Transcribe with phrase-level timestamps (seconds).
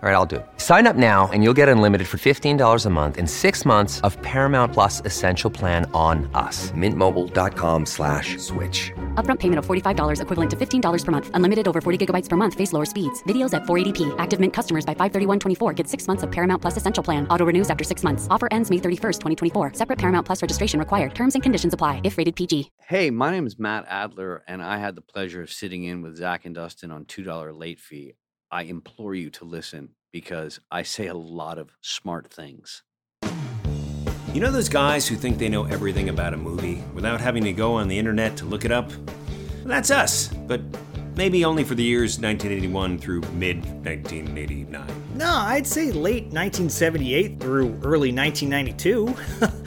[0.00, 0.46] All right, I'll do it.
[0.58, 4.16] Sign up now and you'll get unlimited for $15 a month and six months of
[4.22, 6.70] Paramount Plus Essential Plan on us.
[6.70, 8.92] Mintmobile.com slash switch.
[9.16, 11.30] Upfront payment of $45 equivalent to $15 per month.
[11.34, 12.54] Unlimited over 40 gigabytes per month.
[12.54, 13.24] Face lower speeds.
[13.24, 14.14] Videos at 480p.
[14.18, 17.26] Active Mint customers by 531.24 get six months of Paramount Plus Essential Plan.
[17.26, 18.28] Auto renews after six months.
[18.30, 19.72] Offer ends May 31st, 2024.
[19.74, 21.12] Separate Paramount Plus registration required.
[21.16, 22.70] Terms and conditions apply if rated PG.
[22.86, 26.16] Hey, my name is Matt Adler, and I had the pleasure of sitting in with
[26.16, 28.14] Zak and Dustin on $2 late fee.
[28.50, 32.82] I implore you to listen because I say a lot of smart things.
[34.34, 37.52] You know those guys who think they know everything about a movie without having to
[37.52, 38.90] go on the internet to look it up?
[39.64, 40.60] That's us, but
[41.16, 45.07] maybe only for the years 1981 through mid 1989.
[45.18, 49.16] No, I'd say late 1978 through early 1992.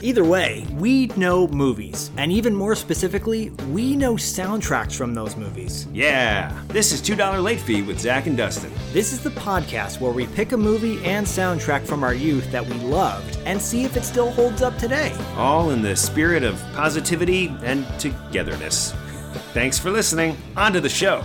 [0.00, 5.88] Either way, we know movies, and even more specifically, we know soundtracks from those movies.
[5.92, 8.72] Yeah, this is $2 Late Fee with Zak and Dustin.
[8.94, 12.64] This is the podcast where we pick a movie and soundtrack from our youth that
[12.64, 15.14] we loved and see if it still holds up today.
[15.36, 18.92] All in the spirit of positivity and togetherness.
[19.52, 20.34] Thanks for listening.
[20.56, 21.22] On to the show.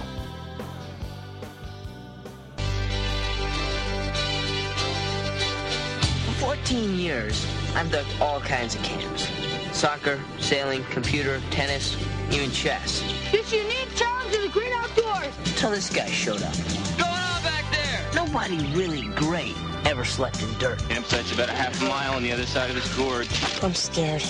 [6.68, 9.30] For 14 years, I've done all kinds of camps.
[9.72, 11.96] Soccer, sailing, computer, tennis,
[12.30, 13.02] even chess.
[13.32, 15.34] This unique challenge of the great outdoors.
[15.46, 16.54] Until this guy showed up.
[16.98, 18.06] Going on back there?
[18.14, 20.80] Nobody really great ever slept in dirt.
[20.90, 23.30] Campsite's about a half a mile on the other side of this gorge.
[23.64, 24.24] I'm scared.
[24.24, 24.30] You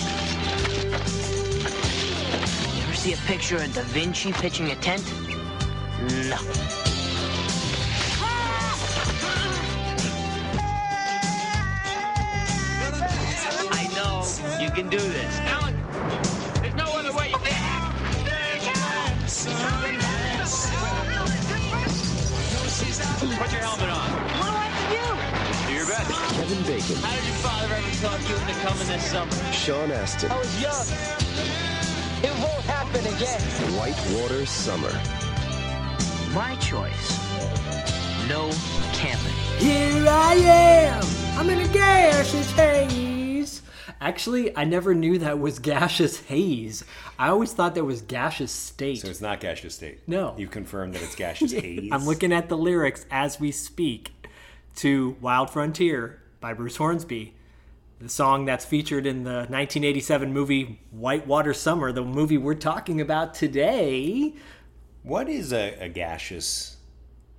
[2.84, 5.02] ever see a picture of Da Vinci pitching a tent?
[6.28, 6.87] No.
[14.82, 15.38] Can do this.
[15.40, 15.74] Alan,
[16.62, 17.92] there's no other way you can.
[23.38, 24.08] Put your helmet on.
[24.38, 26.10] What do I have Do your best.
[26.34, 27.00] Kevin Bacon, to do?
[27.02, 29.52] How did your father ever talk you into coming this summer?
[29.52, 30.86] Sean Astin, I was young.
[32.22, 33.40] It won't happen again.
[33.76, 34.92] Whitewater Summer.
[36.32, 37.18] My choice.
[38.28, 38.50] No
[38.92, 39.32] camping.
[39.58, 41.04] Here I am!
[41.36, 43.07] I'm in a gaseous haze!
[44.00, 46.84] Actually, I never knew that was gaseous haze.
[47.18, 49.00] I always thought that was gaseous state.
[49.00, 50.00] So it's not gaseous state.
[50.06, 50.34] No.
[50.38, 51.90] You confirmed that it's gaseous haze.
[51.92, 54.12] I'm looking at the lyrics as we speak
[54.76, 57.34] to Wild Frontier by Bruce Hornsby,
[58.00, 63.34] the song that's featured in the 1987 movie Whitewater Summer, the movie we're talking about
[63.34, 64.34] today.
[65.02, 66.76] What is a, a gaseous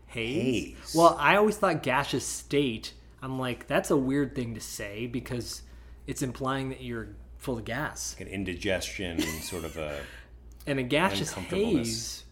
[0.09, 0.75] Haze.
[0.75, 0.95] Haze.
[0.95, 2.93] Well, I always thought gaseous state.
[3.21, 5.61] I'm like, that's a weird thing to say because
[6.09, 8.15] it's implying that you're full of gas.
[8.19, 9.99] an indigestion, sort of a
[10.67, 12.23] And a gaseous haze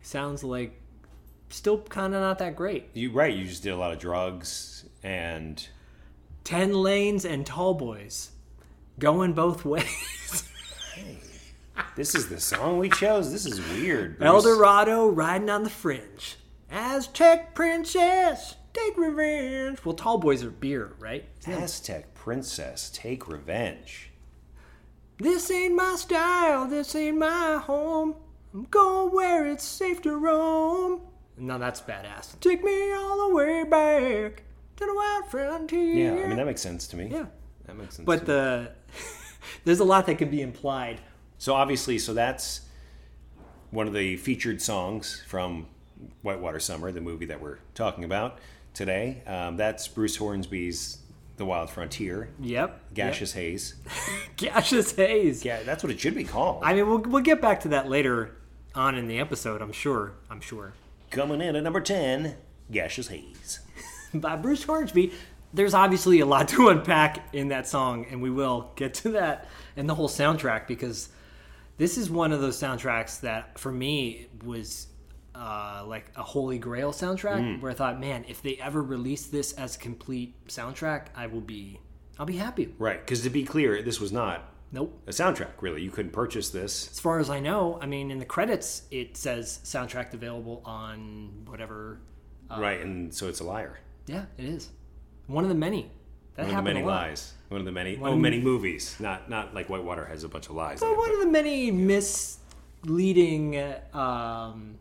[0.00, 0.80] sounds like
[1.50, 2.88] still kind of not that great.
[2.94, 3.34] you right?
[3.34, 5.66] You just did a lot of drugs and
[6.44, 8.30] 10 lanes and tall boys
[8.98, 10.48] going both ways.
[11.96, 13.30] this is the song we chose.
[13.30, 14.18] This is weird.
[14.18, 14.26] Bruce.
[14.26, 16.36] El Dorado riding on the fringe.
[16.70, 19.84] Aztec princess, take revenge.
[19.84, 21.24] Well, tall boys are beer, right?
[21.46, 24.10] Aztec princess, take revenge.
[25.18, 28.16] This ain't my style, this ain't my home.
[28.54, 31.00] I'm going where it's safe to roam.
[31.36, 32.38] No, that's badass.
[32.40, 34.42] Take me all the way back
[34.76, 36.14] to the wild frontier.
[36.16, 37.08] Yeah, I mean that makes sense to me.
[37.10, 37.26] Yeah.
[37.66, 38.06] that makes sense.
[38.06, 38.26] But to me.
[38.26, 38.72] the
[39.64, 41.00] there's a lot that can be implied.
[41.38, 42.62] so obviously, so that's
[43.70, 45.66] one of the featured songs from
[46.20, 48.38] Whitewater Summer, the movie that we're talking about
[48.74, 49.22] today.
[49.26, 50.98] Um, that's Bruce Hornsby's
[51.36, 52.94] The Wild Frontier, Yep.
[52.94, 53.74] Gaseous Haze.
[53.84, 53.92] Yep.
[54.54, 55.44] Gaseous haze.
[55.44, 56.62] Yeah, that's what it should be called.
[56.64, 58.36] I mean, we'll we'll get back to that later
[58.74, 59.60] on in the episode.
[59.62, 60.14] I'm sure.
[60.30, 60.72] I'm sure.
[61.10, 62.36] Coming in at number ten,
[62.70, 63.60] Gaseous Haze.
[64.14, 65.12] by Bruce Hornsby.
[65.54, 69.48] There's obviously a lot to unpack in that song, and we will get to that
[69.76, 71.10] and the whole soundtrack because
[71.76, 74.86] this is one of those soundtracks that, for me, was
[75.34, 77.60] uh, like a holy grail soundtrack.
[77.60, 81.40] Where I thought, man, if they ever release this as a complete soundtrack, I will
[81.40, 81.80] be,
[82.18, 82.74] I'll be happy.
[82.78, 84.98] Right, because to be clear, this was not Nope.
[85.06, 85.50] a soundtrack.
[85.60, 86.90] Really, you couldn't purchase this.
[86.90, 91.44] As far as I know, I mean, in the credits, it says soundtrack available on
[91.46, 92.00] whatever.
[92.50, 93.78] right, and so it's a liar.
[94.06, 94.70] Yeah, it is.
[95.26, 95.90] One of the many.
[96.34, 97.34] That One of the many lies.
[97.48, 98.96] One of the many One oh many movies.
[98.98, 100.80] Not not like Whitewater has a bunch of lies.
[100.80, 104.76] in Well, it, one but- of the many misleading uh, um,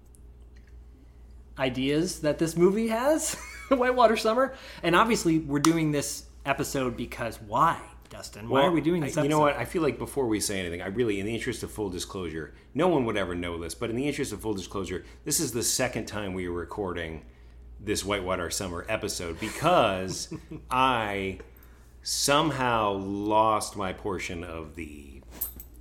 [1.61, 3.35] ideas that this movie has,
[3.69, 4.53] Whitewater Summer,
[4.83, 7.79] and obviously we're doing this episode because why,
[8.09, 8.49] Dustin?
[8.49, 9.15] Why Well, are we doing this?
[9.17, 9.55] I- You know what?
[9.55, 12.53] I feel like before we say anything, I really, in the interest of full disclosure,
[12.73, 15.51] no one would ever know this, but in the interest of full disclosure, this is
[15.51, 17.23] the second time we are recording
[17.79, 20.33] this Whitewater Summer episode because
[20.71, 21.39] I
[22.03, 25.21] somehow lost my portion of the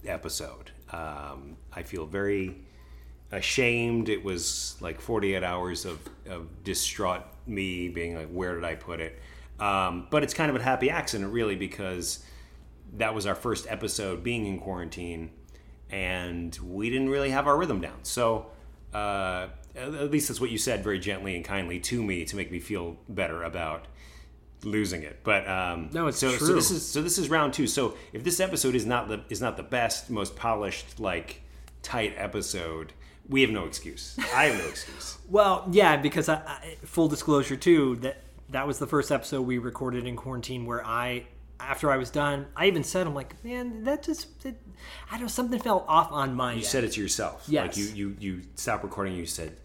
[0.07, 0.71] episode.
[0.93, 2.57] Um, I feel very
[3.33, 4.09] ashamed.
[4.09, 5.99] It was like 48 hours of,
[6.29, 9.19] of distraught me being like, where did I put it?
[9.59, 12.25] Um, but it's kind of a happy accident, really, because
[12.95, 15.31] that was our first episode being in quarantine
[15.91, 17.99] and we didn't really have our rhythm down.
[18.03, 18.47] So,
[18.95, 22.51] uh, at least that's what you said very gently and kindly to me to make
[22.51, 23.87] me feel better about
[24.65, 25.21] losing it.
[25.23, 27.67] But um, No, it's so, So this is so this is round two.
[27.67, 31.43] So if this episode is not the is not the best, most polished, like
[31.83, 32.93] tight episode,
[33.31, 34.19] we have no excuse.
[34.35, 35.17] I have no excuse.
[35.31, 38.17] Well, yeah, because I, I, full disclosure too that
[38.49, 41.27] that was the first episode we recorded in quarantine where I
[41.61, 44.57] after I was done, I even said I'm like, man, that just it,
[45.09, 46.67] I don't know something felt off on my You end.
[46.67, 47.45] said it to yourself.
[47.47, 47.69] Yes.
[47.69, 49.15] Like you you you stopped recording.
[49.15, 49.57] You said,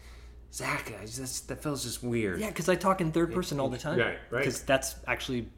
[0.52, 2.38] Zak, I just, that feels just weird.
[2.40, 3.98] Yeah, because I talk in third person all the time.
[3.98, 4.38] Right, right.
[4.38, 5.48] Because that's actually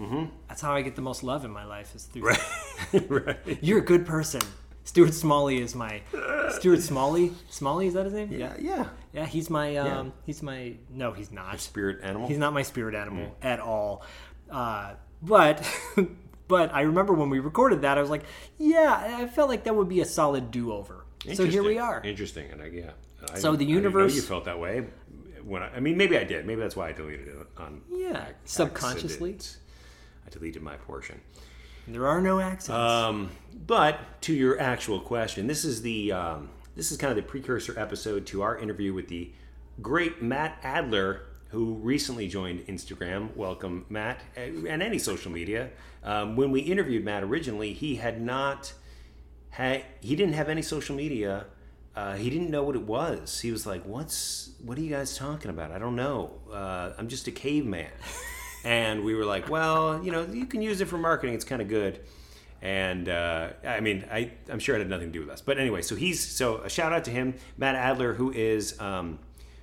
[0.00, 0.24] mm-hmm.
[0.48, 2.22] that's how I get the most love in my life is through.
[2.22, 3.58] Right, right.
[3.62, 4.40] You're a good person.
[4.84, 6.02] Stuart Smalley is my
[6.50, 7.32] Stuart Smalley.
[7.50, 8.30] Smalley is that his name?
[8.32, 8.54] Yeah.
[8.58, 8.88] Yeah.
[9.12, 11.60] Yeah, he's my um, he's my no, he's not.
[11.60, 12.28] Spirit animal.
[12.28, 13.44] He's not my spirit animal Mm.
[13.44, 14.02] at all.
[14.50, 15.62] Uh, but
[16.48, 18.24] but I remember when we recorded that, I was like,
[18.58, 21.04] yeah, I felt like that would be a solid do over.
[21.34, 22.02] So here we are.
[22.02, 22.90] Interesting, and I, yeah.
[23.32, 24.86] I So didn't- the I didn't know universe- you felt that way.
[25.44, 26.46] When I, I mean, maybe I did.
[26.46, 27.82] Maybe that's why I deleted it on.
[27.90, 29.36] Yeah, ac- subconsciously.
[30.26, 31.20] I deleted my portion.
[31.86, 32.70] There are no accidents.
[32.70, 33.30] Um,
[33.66, 37.78] but to your actual question, this is the um, this is kind of the precursor
[37.78, 39.32] episode to our interview with the
[39.80, 43.34] great Matt Adler, who recently joined Instagram.
[43.36, 45.70] Welcome, Matt, uh, and any social media.
[46.04, 48.72] Um, when we interviewed Matt originally, he had not
[49.50, 51.46] had he didn't have any social media.
[51.94, 53.40] Uh, he didn't know what it was.
[53.40, 55.72] He was like, "What's what are you guys talking about?
[55.72, 56.30] I don't know.
[56.50, 57.90] Uh, I'm just a caveman."
[58.64, 61.34] and we were like, "Well, you know, you can use it for marketing.
[61.34, 62.00] It's kind of good."
[62.60, 65.40] And uh, I mean, I, I'm sure it had nothing to do with us.
[65.40, 69.18] But anyway, so he's so a shout out to him, Matt Adler, who is um,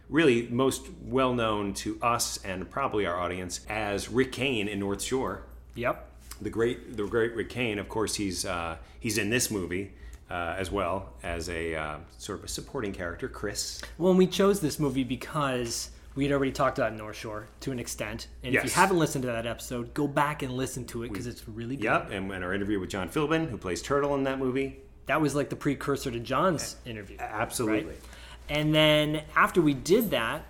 [0.10, 5.02] really most well known to us and probably our audience as Rick Kane in North
[5.02, 5.44] Shore
[5.76, 6.10] yep.
[6.42, 7.80] the great the great Rick Kane.
[7.80, 9.94] Of course, he's uh, he's in this movie
[10.30, 13.82] uh, as well as a uh, sort of a supporting character, Chris.
[13.98, 17.80] Well, we chose this movie because we had already talked about North Shore to an
[17.80, 18.28] extent.
[18.44, 21.28] And if you haven't listened to that episode, go back and listen to it because
[21.28, 21.86] it's really good.
[21.86, 24.80] Yep, and, and our interview with John Philbin, who plays Turtle in that movie.
[25.06, 27.16] That was like the precursor to John's interview.
[27.22, 27.92] Absolutely.
[27.92, 28.02] right?
[28.50, 30.44] And then after we did that,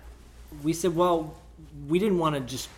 [0.64, 1.36] we said, well,
[1.86, 2.68] we didn't want to just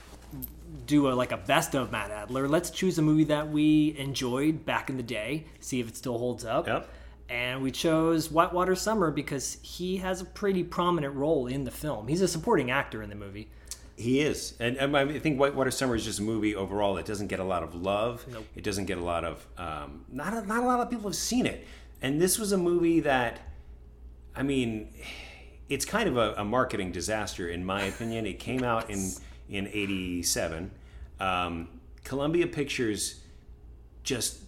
[0.84, 2.46] do a, like a best of Matt Adler.
[2.46, 6.18] Let's choose a movie that we enjoyed back in the day, see if it still
[6.18, 6.66] holds up.
[6.66, 6.90] Yep.
[7.32, 12.06] And we chose Whitewater Summer because he has a pretty prominent role in the film.
[12.06, 13.48] He's a supporting actor in the movie.
[13.96, 17.28] He is, and, and I think Whitewater Summer is just a movie overall that doesn't
[17.28, 18.26] get a lot of love.
[18.54, 21.16] It doesn't get a lot of um, not a, not a lot of people have
[21.16, 21.66] seen it,
[22.02, 23.40] and this was a movie that,
[24.36, 24.92] I mean,
[25.70, 28.26] it's kind of a, a marketing disaster in my opinion.
[28.26, 29.10] It came out in
[29.48, 30.70] in '87.
[31.18, 31.68] Um,
[32.04, 33.20] Columbia Pictures
[34.02, 34.41] just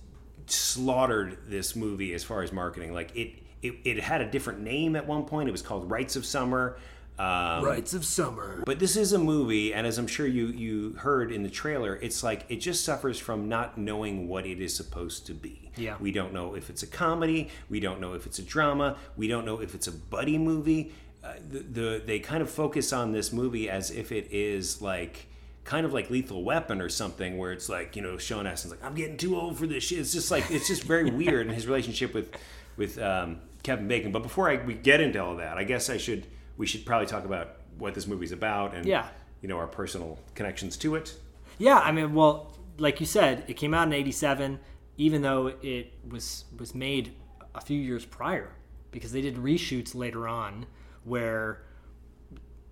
[0.50, 2.92] slaughtered this movie as far as marketing.
[2.92, 5.48] Like it, it, it had a different name at one point.
[5.48, 6.76] It was called Rites of Summer.
[7.16, 8.64] Um, Rites of Summer.
[8.66, 11.94] but this is a movie, and as I'm sure you you heard in the trailer,
[11.94, 15.70] it's like it just suffers from not knowing what it is supposed to be.
[15.76, 15.96] Yeah.
[16.00, 17.50] We don't know if it's a comedy.
[17.68, 18.96] We don't know if it's a drama.
[19.16, 20.92] We don't know if it's a buddy movie.
[21.22, 25.28] Uh, the, the they kind of focus on this movie as if it is like
[25.64, 28.84] kind of like Lethal Weapon or something, where it's like you know Sean Astin's like
[28.84, 29.98] I'm getting too old for this shit.
[29.98, 32.30] It's just like it's just very weird in his relationship with
[32.76, 34.12] with um, Kevin Bacon.
[34.12, 37.06] But before I we get into all that, I guess I should we should probably
[37.06, 39.08] talk about what this movie's about and Yeah.
[39.40, 41.14] you know our personal connections to it.
[41.58, 44.58] Yeah, I mean, well, like you said, it came out in '87,
[44.96, 47.14] even though it was was made
[47.54, 48.50] a few years prior,
[48.90, 50.66] because they did reshoots later on
[51.04, 51.62] where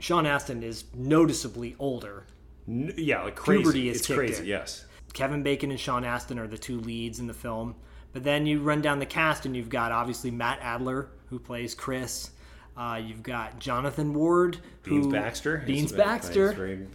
[0.01, 2.27] Sean Astin is noticeably older.
[2.67, 3.63] Yeah, like crazy.
[3.63, 4.43] Puberty is it's crazy.
[4.43, 4.49] in.
[4.49, 4.85] Yes.
[5.13, 7.75] Kevin Bacon and Sean Astin are the two leads in the film,
[8.13, 11.75] But then you run down the cast, and you've got obviously Matt Adler who plays
[11.75, 12.31] Chris.
[12.77, 15.63] Uh, you've got Jonathan Ward, Beans who, Baxter.
[15.67, 16.53] Beans Baxter.
[16.53, 16.87] very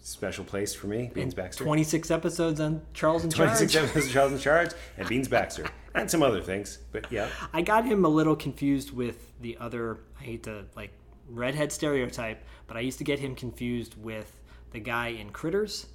[0.00, 1.10] special place for me.
[1.12, 1.64] Beans Baxter.
[1.64, 3.58] 26 episodes on Charles in Charge.
[3.58, 5.66] 26 episodes of Charles in Charge and Beans Baxter.
[5.94, 6.78] And some other things.
[6.92, 7.28] But yeah.
[7.52, 9.98] I got him a little confused with the other.
[10.20, 10.92] I hate to like
[11.28, 14.40] redhead stereotype, but I used to get him confused with
[14.72, 15.86] the guy in Critters.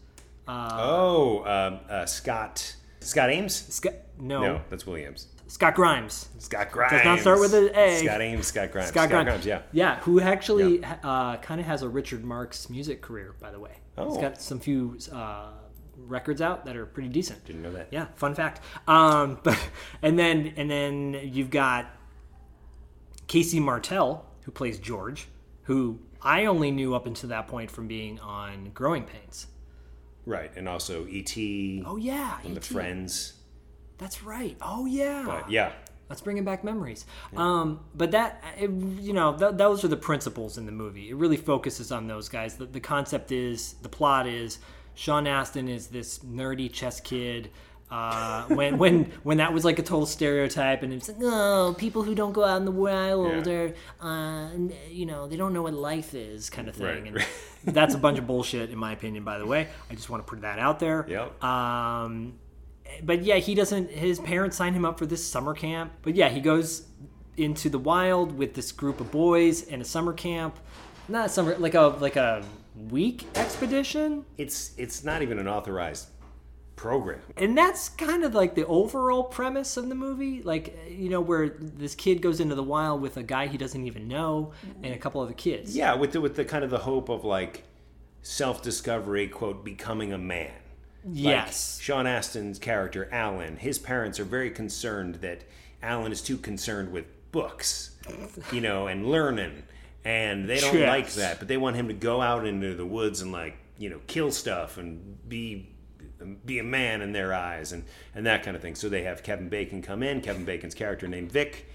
[0.48, 2.75] Uh, oh, um, uh, Scott.
[3.00, 3.56] Scott Ames?
[3.74, 5.28] Scott, no, No, that's Williams.
[5.48, 6.30] Scott Grimes.
[6.40, 6.92] Scott Grimes.
[6.94, 7.98] Does not start with an A.
[8.04, 8.88] Scott Ames, Scott Grimes.
[8.90, 9.46] Scott, Grimes.
[9.46, 9.62] yeah.
[9.74, 13.72] Yeah, who actually uh, kind of has a Richard Marx music career, by the way.
[13.98, 14.22] He's Oh.
[14.22, 15.50] got some few uh,
[15.98, 17.44] records out that are pretty decent.
[17.46, 17.90] Didn't know that.
[17.92, 18.62] Yeah, fun fact.
[18.88, 19.58] Um, but
[20.01, 21.88] and then and then you've got
[23.28, 23.60] K.C.
[23.60, 25.28] Martel, who plays George,
[25.63, 29.48] who I only knew up until that point from being on Growing Pains.
[30.25, 30.51] Right.
[30.56, 31.84] And also E.T.
[31.86, 33.34] Oh yeah, and the Friends.
[33.98, 34.58] That's right.
[34.62, 35.24] Oh yeah.
[35.25, 35.72] But yeah.
[36.10, 37.06] That's bringing back memories.
[37.38, 41.10] Um, but that, it, you know, th- those are the principles in the movie.
[41.10, 42.56] It really focuses on those guys.
[42.56, 44.60] The, the concept is, the plot is,
[44.94, 47.50] Sean Astin is this nerdy chess kid.
[47.91, 52.03] Uh, when when when that was like a total stereotype, and it's like, oh, people
[52.03, 53.53] who don't go out in the wild Yeah.
[53.53, 54.50] are, uh,
[54.89, 56.86] you know, they don't know what life is, kind of thing.
[56.86, 57.27] Right, And right.
[57.65, 59.25] that's a bunch of bullshit, in my opinion.
[59.25, 61.05] By the way, I just want to put that out there.
[61.10, 61.43] Yep.
[61.43, 62.39] Um,
[63.03, 63.89] but yeah, he doesn't.
[63.91, 65.91] His parents sign him up for this summer camp.
[66.01, 66.83] But yeah, he goes
[67.36, 70.57] into the wild with this group of boys in a summer camp.
[71.10, 72.43] Not a summer, like a like a
[72.89, 74.24] week expedition.
[74.38, 76.07] It's it's not even an authorized
[76.82, 77.22] program.
[77.38, 80.42] And that's kind of like the overall premise of the movie.
[80.42, 83.86] Like, you know, where this kid goes into the wild with a guy he doesn't
[83.86, 85.78] even know and a couple other kids.
[85.78, 87.66] Yeah, with the with the kind of the hope of like
[88.24, 90.54] self discovery, quote, becoming a man.
[91.06, 91.80] Like, Yes.
[91.80, 95.44] Sean Astin's character, Alan, his parents are very concerned that
[95.84, 97.96] Alan is too concerned with books,
[98.52, 99.64] you know, and learning.
[100.04, 100.88] And they don't Chess.
[100.88, 103.92] like that, but they want him to go out into the woods and like, you
[103.92, 105.71] know, kill stuff and be
[106.46, 107.84] be a man in their eyes and
[108.16, 108.75] and that kind of thing.
[108.75, 111.68] So they have Kevin Bacon come in, Kevin Bacon's character named Vic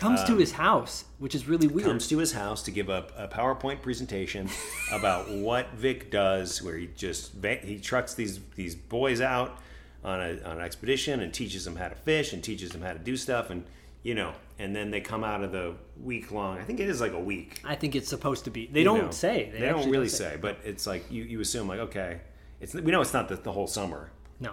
[0.00, 1.86] Comes to Um, his house, which is really weird.
[1.86, 4.48] comes to his house to give a, a PowerPoint presentation
[4.92, 9.58] about what Vic does, where he just he trucks these these boys out
[10.02, 12.94] on a on an expedition and teaches them how to fish and teaches them how
[12.94, 13.64] to do stuff and
[14.02, 16.58] you know and then they come out of the week long.
[16.58, 17.60] I think it is like a week.
[17.62, 18.66] I think it's supposed to be.
[18.66, 19.10] They you don't know.
[19.10, 19.50] say.
[19.52, 22.20] They, don't actually really say, but it's like you, you assume like okay,
[22.60, 24.10] it's we know it's not the, the whole summer.
[24.38, 24.52] No.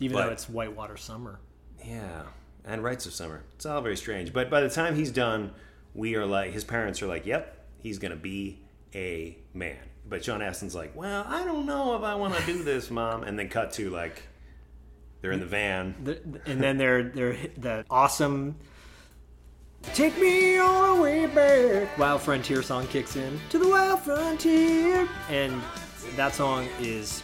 [0.00, 1.40] Even But- though it's whitewater summer.
[1.84, 2.22] Yeah,
[2.66, 3.42] and Rites of Summer.
[3.54, 4.32] It's all very strange.
[4.34, 5.52] But by the time he's done,
[5.94, 8.60] we are like, his parents are like, yep, he's going to be
[8.94, 9.78] a man.
[10.06, 13.22] But John Astin's like, well, I don't know if I want to do this, mom.
[13.22, 14.22] And then cut to like,
[15.22, 15.94] they're in the van.
[16.04, 18.56] The, and then they're they're the awesome
[19.94, 25.08] "Take Me On a Way Back" Wild Frontier song kicks in to the Wild Frontier,
[25.30, 25.60] and
[26.16, 27.22] that song is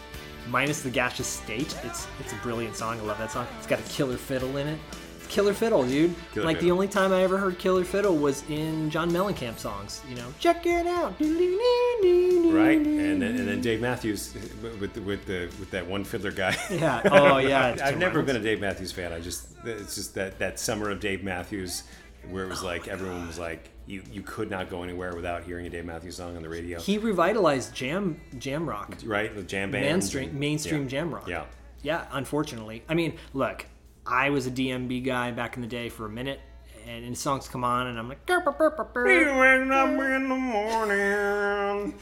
[0.49, 1.77] minus the gaseous state.
[1.85, 3.01] It's it's a brilliant song.
[3.01, 3.47] I love that song.
[3.59, 4.79] It's got a killer fiddle in it.
[5.17, 6.15] It's killer fiddle, dude.
[6.33, 10.03] Killer like the only time I ever heard killer fiddle was in John Mellencamp songs.
[10.09, 11.15] You know, check it out.
[11.21, 14.35] Right, and then, and then Dave Matthews
[14.81, 16.57] with the, with the with that one fiddler guy.
[16.71, 17.03] Yeah.
[17.11, 19.13] Oh, yeah, I've never been a Dave Matthews fan.
[19.13, 21.83] I just it's just that that summer of Dave Matthews,
[22.31, 25.67] where it was like everyone was like you you could not go anywhere without hearing
[25.67, 26.81] a Dave Matthews song on the radio.
[26.81, 28.97] He revitalized jam jam rock.
[29.05, 30.89] right, the jam band, mainstream mainstream yeah.
[30.89, 31.29] jam rock.
[31.29, 31.45] Yeah,
[31.83, 32.83] Yeah, unfortunately.
[32.89, 33.67] I mean, look,
[34.07, 36.41] I was a DMB guy back in the day for a minute,
[36.87, 39.71] and, and songs come on, and I'm like, "Grr, brr, brr, brr, brr." He wakes
[39.73, 41.95] up in the morning.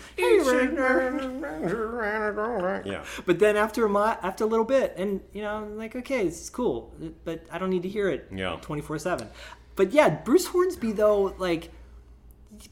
[2.85, 3.05] Yeah.
[3.27, 6.27] but then after a mo- after a little bit, and you know, I'm like, okay,
[6.27, 8.57] is cool, but I don't need to hear it Yeah.
[8.61, 9.29] 24 seven.
[9.77, 11.71] But yeah, Bruce Hornsby though, like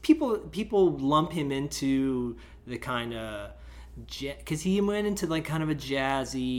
[0.01, 3.51] people people lump him into the kind of
[4.39, 5.75] because he went into like kind of a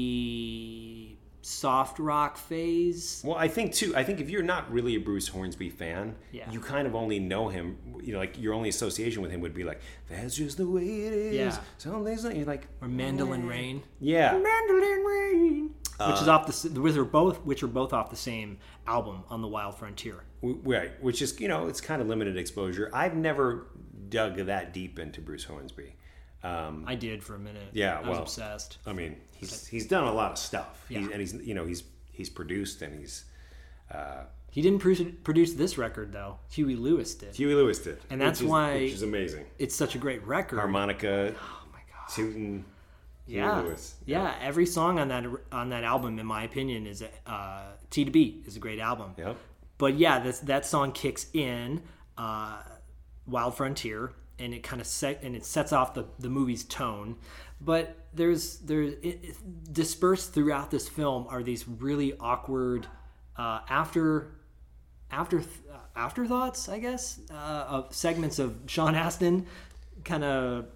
[0.05, 3.23] jazzy soft rock phase.
[3.25, 3.95] Well, I think too.
[3.95, 6.51] I think if you're not really a Bruce Hornsby fan, Yeah.
[6.51, 7.77] you kind of only know him.
[8.03, 10.83] You know, like your only association with him would be like, "That's just the way
[10.83, 11.59] it is." Yeah.
[11.79, 13.83] Some days like you're like, Or Mandolin Rain.
[14.01, 18.11] yeah, Mandolin Rain, which is Uh, off the which are both which are both off
[18.11, 20.25] the same album on the Wild Frontier.
[20.43, 20.91] Right.
[21.03, 22.91] Which is you know, it's kind of limited exposure.
[22.93, 23.67] I've never
[24.09, 25.97] dug that deep into Bruce Hornsby.
[26.43, 27.69] Um, I did for a minute.
[27.73, 28.79] Yeah, I was well, obsessed.
[28.87, 30.85] I mean, he's he's done a lot of stuff.
[30.89, 30.99] Yeah.
[31.01, 33.25] He's, and he's you know he's he's produced and he's
[33.91, 36.39] uh, He didn't produce this record though.
[36.51, 37.35] Huey Lewis did.
[37.35, 39.47] Huey Lewis did, and that's which is- why which is amazing.
[39.59, 40.59] It's such a great record.
[40.59, 42.65] Harmonica, oh my god, tooting.
[43.27, 43.95] Yeah, Lewis.
[44.05, 44.35] yeah.
[44.41, 48.11] Every song on that on that album, in my opinion, is a, uh, T to
[48.11, 49.15] B is a great album.
[49.17, 49.37] Yep.
[49.79, 51.83] But yeah, this, that song kicks in
[52.19, 52.59] uh,
[53.27, 57.17] Wild Frontier, and it kind of set and it sets off the, the movie's tone.
[57.61, 62.87] But there's there's it, it- dispersed throughout this film are these really awkward
[63.37, 64.33] uh, after
[65.11, 69.47] after uh, afterthoughts, I guess, uh, of segments of Sean Astin,
[70.05, 70.67] kind of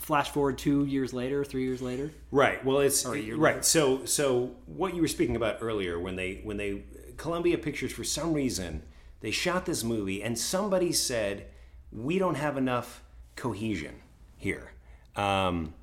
[0.00, 2.10] flash forward two years later, three years later.
[2.30, 2.64] Right.
[2.64, 3.56] Well, it's Or a year right.
[3.56, 3.62] later.
[3.62, 6.84] So, so what you were speaking about earlier, when they when they
[7.16, 8.82] Columbia Pictures for some reason
[9.20, 11.46] they shot this movie, and somebody said
[11.92, 13.02] we don't have enough
[13.36, 13.94] cohesion
[14.36, 14.72] here.
[15.16, 15.74] Um,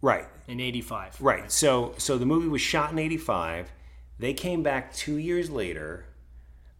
[0.00, 0.26] right.
[0.48, 1.50] In '85, Right.
[1.52, 3.70] So, so the movie was shot in '85.
[4.18, 6.06] They came back two years later,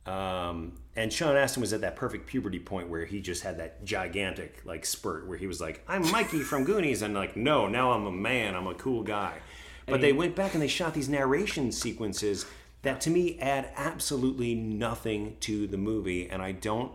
[0.06, 3.84] um, and Sean Astin was at that perfect puberty point where he just had that
[3.84, 7.92] gigantic like spurt where he was like, "I'm Mikey from Goonies," and like, "No, now
[7.92, 8.54] I'm a man.
[8.54, 9.38] I'm a cool guy."
[9.86, 12.46] But they went back and they shot these narration sequences
[12.82, 16.92] that to me add absolutely nothing to the movie, and I don't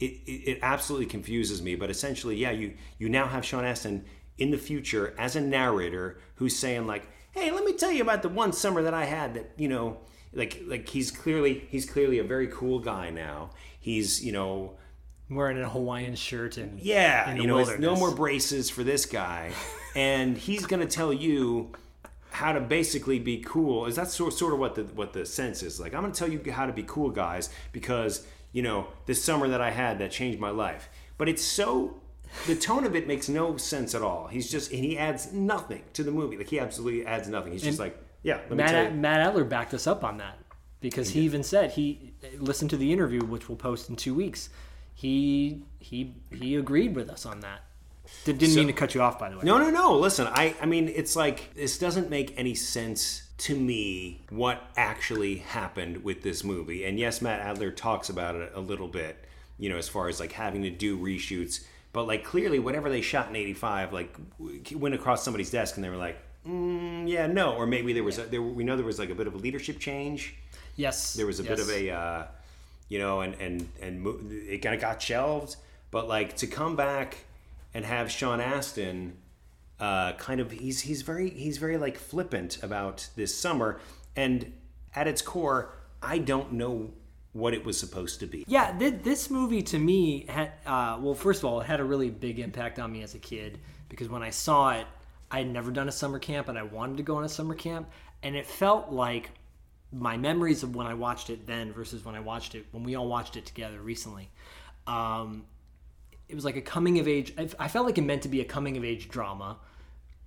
[0.00, 1.76] it, it, it absolutely confuses me.
[1.76, 4.04] But essentially, yeah, you you now have Sean Astin
[4.38, 8.22] in the future as a narrator who's saying like, "Hey, let me tell you about
[8.22, 9.98] the one summer that I had that you know."
[10.32, 13.50] Like, like he's clearly he's clearly a very cool guy now.
[13.78, 14.74] He's you know
[15.28, 19.52] wearing a Hawaiian shirt and yeah, you know, no more braces for this guy,
[19.96, 21.72] and he's going to tell you
[22.30, 23.86] how to basically be cool.
[23.86, 25.80] Is that sort sort of what the what the sense is?
[25.80, 29.22] Like I'm going to tell you how to be cool, guys, because you know this
[29.22, 30.88] summer that I had that changed my life.
[31.18, 32.00] But it's so
[32.46, 34.28] the tone of it makes no sense at all.
[34.28, 36.36] He's just and he adds nothing to the movie.
[36.36, 37.52] Like he absolutely adds nothing.
[37.52, 38.94] He's just And like, yeah, let me tell Matt.
[38.96, 40.38] Matt Adler backed us up on that
[40.80, 44.48] because he even said he listened to the interview, which we'll post in two weeks.
[44.94, 47.64] He he he agreed with us on that.
[48.24, 49.42] Did, didn't So- mean to cut you off, by the way.
[49.44, 49.96] No, no, no.
[49.96, 55.36] Listen, I, I mean, it's like this doesn't make any sense to me what actually
[55.36, 56.84] happened with this movie.
[56.84, 59.16] And yes, Matt Adler talks about it a little bit,
[59.58, 61.64] you know, as far as like having to do reshoots.
[61.92, 64.14] But like clearly, whatever they shot in '85, like
[64.74, 68.18] went across somebody's desk, and they were like, mm, "Yeah, no," or maybe there was
[68.18, 70.34] a, there, we know there was like a bit of a leadership change.
[70.76, 72.26] Yes, there was a bit of a uh,
[72.90, 75.56] you know and and and mo- it kind of got shelved
[75.90, 77.24] but like to come back
[77.72, 79.16] and have Sean Astin
[79.78, 83.80] uh, kind of he's he's very he's very like flippant about this summer
[84.14, 84.52] and
[84.94, 86.90] at its core I don't know
[87.32, 88.44] what it was supposed to be.
[88.48, 91.84] Yeah, th- this movie to me had uh, well, first of all, it had a
[91.84, 94.86] really big impact on me as a kid because when I saw it,
[95.30, 97.54] I had never done a summer camp and I wanted to go on a summer
[97.54, 97.90] camp,
[98.22, 99.30] and it felt like
[99.92, 102.94] my memories of when I watched it then versus when I watched it when we
[102.94, 104.28] all watched it together recently.
[104.86, 105.44] Um,
[106.28, 107.34] it was like a coming of age.
[107.58, 109.58] I, felt like it meant to be a coming of age drama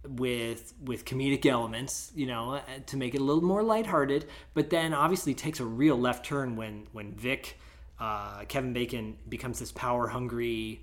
[0.05, 4.25] with with comedic elements, you know, uh, to make it a little more lighthearted.
[4.53, 7.57] But then obviously takes a real left turn when when Vic,
[7.99, 10.81] uh, Kevin Bacon becomes this power hungry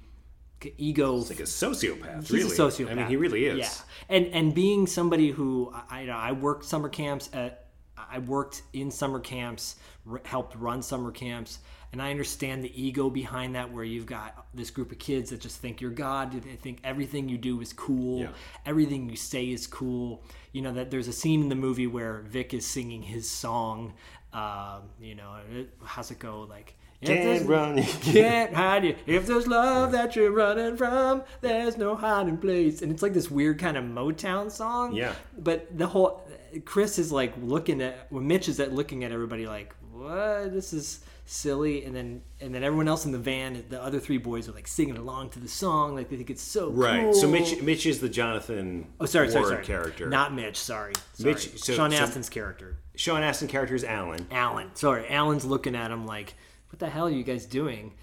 [0.79, 1.16] ego.
[1.18, 2.44] He's like a sociopath, He's really.
[2.44, 2.90] a sociopath.
[2.90, 3.59] I mean, he really is.
[3.59, 3.70] Yeah,
[4.09, 7.66] and and being somebody who I I worked summer camps at.
[8.12, 9.77] I worked in summer camps,
[10.11, 11.59] r- helped run summer camps,
[11.92, 13.70] and I understand the ego behind that.
[13.70, 16.33] Where you've got this group of kids that just think you're God.
[16.33, 18.20] They think everything you do is cool.
[18.20, 18.29] Yeah.
[18.64, 20.25] Everything you say is cool.
[20.53, 23.92] You know that there's a scene in the movie where Vic is singing his song.
[24.33, 25.37] Um, you know,
[25.85, 26.46] how's it go?
[26.49, 27.83] Like Can't run.
[28.03, 28.97] can't hide you.
[29.07, 32.83] If there's love that you're running from, there's no hiding place.
[32.83, 34.93] And it's like this weird kind of Motown song.
[34.95, 35.15] Yeah.
[35.39, 36.23] But the whole
[36.65, 40.53] Chris is like looking at well, Mitch is at looking at everybody like, what?
[40.53, 41.85] This is silly.
[41.85, 44.69] And then and then everyone else in the van, the other three boys are like
[44.69, 47.01] singing along to the song, like they think it's so Right.
[47.01, 47.15] cool.
[47.15, 49.65] So Mitch Mitch is the Jonathan Oh, sorry, sorry, sorry.
[49.65, 50.11] character.
[50.11, 50.59] Not Mitch.
[50.59, 50.93] Sorry.
[51.15, 51.33] sorry.
[51.33, 52.77] Mitch- so- Sean so- Astin's character.
[52.95, 54.27] Sean Astin character is Alan.
[54.31, 54.69] Alan.
[54.75, 56.35] Sorry, Alan's looking at him like,
[56.70, 57.94] "What the hell are you guys doing?"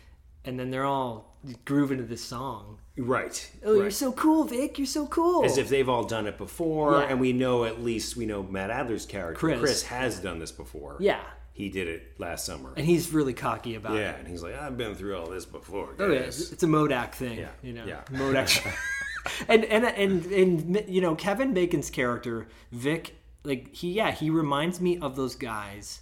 [0.45, 2.79] And then they're all grooving to this song.
[2.97, 3.51] Right.
[3.65, 4.77] Oh, you're so cool, Vic.
[4.79, 5.43] You're so cool.
[5.43, 7.07] As if they've all done it before, Yeah.
[7.09, 9.83] and we know at least we know Matt Adler's character Chris.
[9.83, 10.95] has done this before.
[10.99, 11.21] Yeah.
[11.51, 12.71] he did it last summer.
[12.77, 14.03] and he's really cocky about yeah, it.
[14.03, 15.95] Yeah, and he's like, I've been through all this before.
[15.99, 17.39] Oh yeah, it's it's a Modak thing.
[17.39, 18.01] Yeah, You know, yeah.
[18.11, 18.65] Modak.
[19.49, 24.79] and and and and you know Kevin Bacon's character Vic, like he yeah he reminds
[24.79, 26.01] me of those guys.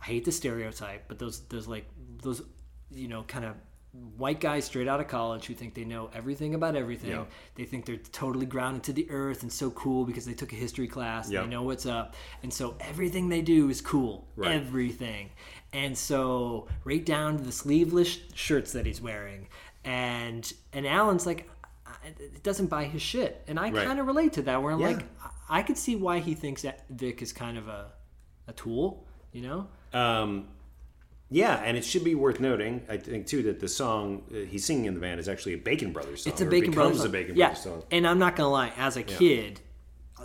[0.00, 1.86] I hate the stereotype, but those those like
[2.24, 2.42] those
[2.90, 3.54] you know kind of
[4.16, 7.10] white guys straight out of college who think they know everything about everything.
[7.10, 7.24] Yeah.
[7.54, 10.56] They think they're totally grounded to the earth and so cool because they took a
[10.56, 11.30] history class.
[11.30, 11.42] Yeah.
[11.42, 14.26] They know what's up, and so everything they do is cool.
[14.34, 14.50] Right.
[14.56, 15.30] Everything,
[15.72, 19.46] and so right down to the sleeveless shirts that he's wearing,
[19.84, 21.48] and and Alan's like,
[22.04, 23.86] it doesn't buy his shit, and I Right.
[23.86, 24.60] kind of relate to that.
[24.60, 24.88] Where I'm Yeah.
[24.88, 27.92] like, I- I could see why he thinks that Vic is kind of a
[28.48, 29.68] a tool, you know?
[29.94, 30.48] Um,
[31.30, 34.64] yeah, and it should be worth noting, I think too, that the song uh, he's
[34.64, 36.32] singing in the band is actually a Bacon Brothers song.
[36.32, 37.06] It's a Bacon becomes Brothers song.
[37.06, 37.46] a Bacon yeah.
[37.46, 37.82] Brothers song.
[37.90, 39.60] And I'm not gonna lie, as a kid,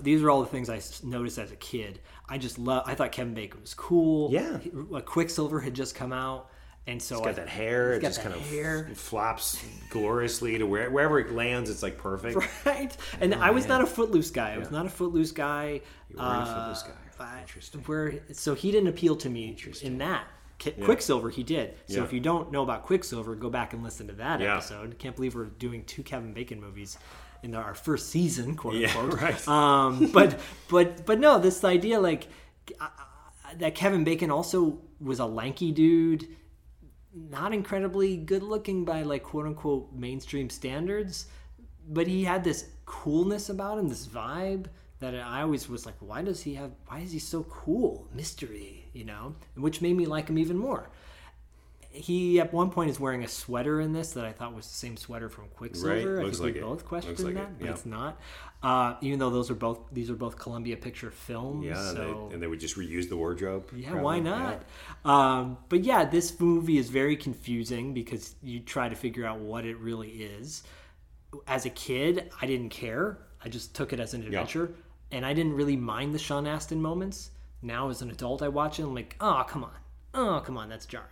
[0.01, 1.99] these are all the things I noticed as a kid.
[2.27, 2.83] I just love.
[2.85, 4.29] I thought Kevin Bacon was cool.
[4.31, 4.59] Yeah.
[4.59, 6.49] He- uh, Quicksilver had just come out,
[6.85, 7.93] and so It's got I- that hair.
[7.95, 8.91] he's It just kind of hair.
[8.93, 11.69] flops gloriously to where, wherever it lands.
[11.71, 12.38] It's like perfect.
[12.65, 12.95] right?
[13.19, 13.79] And I was man.
[13.79, 14.53] not a footloose guy.
[14.53, 15.81] I was not a footloose guy.
[16.09, 16.83] You weren't a uh, Footloose
[17.17, 17.39] guy.
[17.41, 17.81] Interesting.
[17.81, 20.25] Where so he didn't appeal to me in that.
[20.60, 21.74] Ki- Quicksilver, he did.
[21.88, 22.04] So Yeah.
[22.04, 24.58] if you don't know about Quicksilver, go back and listen to that Yeah.
[24.58, 25.00] episode.
[25.00, 26.98] Can't believe we're doing two Kevin Bacon movies
[27.41, 29.22] in our first season, quote Yeah, unquote.
[29.22, 29.48] right.
[29.48, 32.28] Um, but but but no, this idea like
[32.80, 32.89] uh,
[33.58, 36.28] that Kevin Bacon also was a lanky dude,
[37.13, 41.28] not incredibly good looking by like quote unquote mainstream standards,
[41.88, 44.65] but he had this coolness about him, this vibe
[44.99, 46.71] that I always was like, why does he have?
[46.88, 48.07] Why is he so cool?
[48.13, 50.89] Mystery, you know, which made me like him even more.
[51.91, 54.75] He at one point is wearing a sweater in this that I thought was the
[54.75, 56.15] same sweater from Quicksilver.
[56.15, 56.63] Right, I looks think like we it.
[56.63, 57.71] both questioned like that, it, but yeah.
[57.71, 58.19] it's not.
[58.62, 61.65] Uh, even though those are both these are both Columbia Picture films.
[61.65, 63.71] Yeah, and, so they, and they would just reuse the wardrobe.
[63.73, 64.03] yeah, probably.
[64.03, 64.63] why not?
[65.05, 69.65] Um, but yeah, this movie is very confusing because you try to figure out what
[69.65, 70.63] it really is.
[71.47, 73.19] As a kid, I didn't care.
[73.43, 74.73] I just took it as an adventure,
[75.12, 77.32] and I didn't really mind the Sean Astin moments.
[77.62, 78.84] Now, as an adult, I watch it.
[78.84, 79.76] I'm like, oh come on,
[80.13, 81.08] oh come on, that's jarring.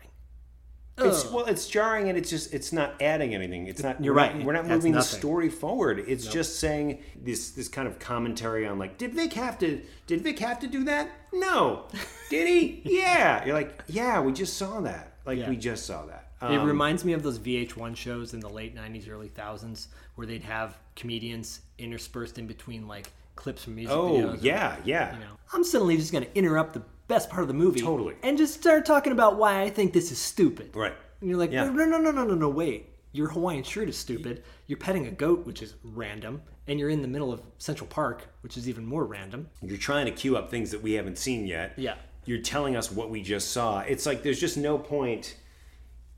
[1.00, 3.68] It's, well, it's jarring, and it's just it's not adding anything.
[3.68, 4.04] It's not.
[4.04, 4.36] You're we're right.
[4.36, 6.04] Not, we're not moving the story forward.
[6.08, 9.80] It's just saying this this kind of commentary on like, did Vic have to?
[10.08, 11.12] Did Vic have to do that?
[11.32, 11.86] No.
[12.32, 12.82] Did he?
[12.84, 13.46] yeah.
[13.46, 15.14] You're like, yeah, we just saw that.
[15.26, 15.50] Like Yeah.
[15.50, 16.32] we just saw that.
[16.42, 20.26] it Um, reminds me of those VH1 shows in the late 90s, early thousands, where
[20.26, 24.34] they'd have comedians interspersed in between like clips from music Oh videos.
[24.34, 25.14] or yeah, yeah.
[25.14, 28.16] you know, I'm suddenly just going to interrupt the best part of the movie, Totally.
[28.24, 30.76] and just start talking about why I think this is stupid.
[30.76, 30.94] Right.
[31.22, 31.66] And you're like, Yeah.
[31.70, 32.90] no, no, no, no, no, no, wait.
[33.14, 34.44] Your Hawaiian shirt is stupid.
[34.68, 38.28] You're petting a goat, which is random, and you're in the middle of Central Park,
[38.42, 39.50] which is even more random.
[39.62, 41.74] You're trying to cue up things that we haven't seen yet.
[41.78, 41.96] Yeah.
[42.26, 43.80] You're telling us what we just saw.
[43.80, 45.38] It's like there's just no point.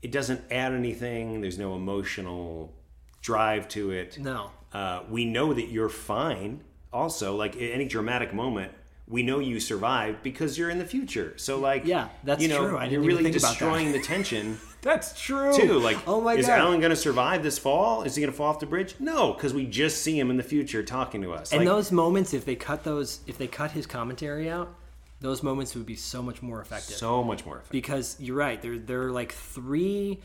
[0.02, 1.40] It doesn't add anything.
[1.40, 2.74] There's no emotional
[3.22, 4.18] drive to it.
[4.18, 4.50] No.
[4.72, 6.62] Uh, we know that you're fine.
[6.92, 8.72] Also, like at any dramatic moment,
[9.06, 11.34] we know you survived because you're in the future.
[11.36, 12.76] So, like, Yeah, that's you know, true.
[12.76, 13.58] I you're really think about that.
[13.58, 15.52] destroying the tension That's true.
[15.52, 15.78] too.
[15.78, 16.58] Like, oh my is god.
[16.60, 18.02] Alan going to survive this fall?
[18.02, 18.94] Is he going to fall off the bridge?
[18.98, 21.52] No, because we just see him in the future talking to us.
[21.52, 24.72] and Like, those moments, if they cut those, if they cut his commentary out,
[25.20, 26.96] those moments would be so much more effective.
[26.96, 27.72] so much more effective.
[27.72, 28.62] because you're right.
[28.62, 30.20] There, there are like three,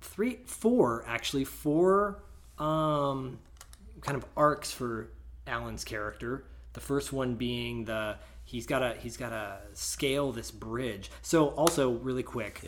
[0.00, 2.22] three, four actually, four
[2.58, 3.38] um,
[4.00, 5.08] kind of arcs for
[5.46, 6.44] Alan's character.
[6.72, 11.10] The first one being the he's got to he's got to scale this bridge.
[11.22, 12.60] So also really quick,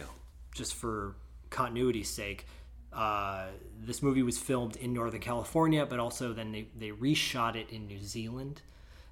[0.54, 1.16] just for
[1.50, 2.46] continuity's sake.
[2.92, 3.46] Uh,
[3.80, 7.86] this movie was filmed in Northern California, but also then they, they reshot it in
[7.88, 8.62] New Zealand.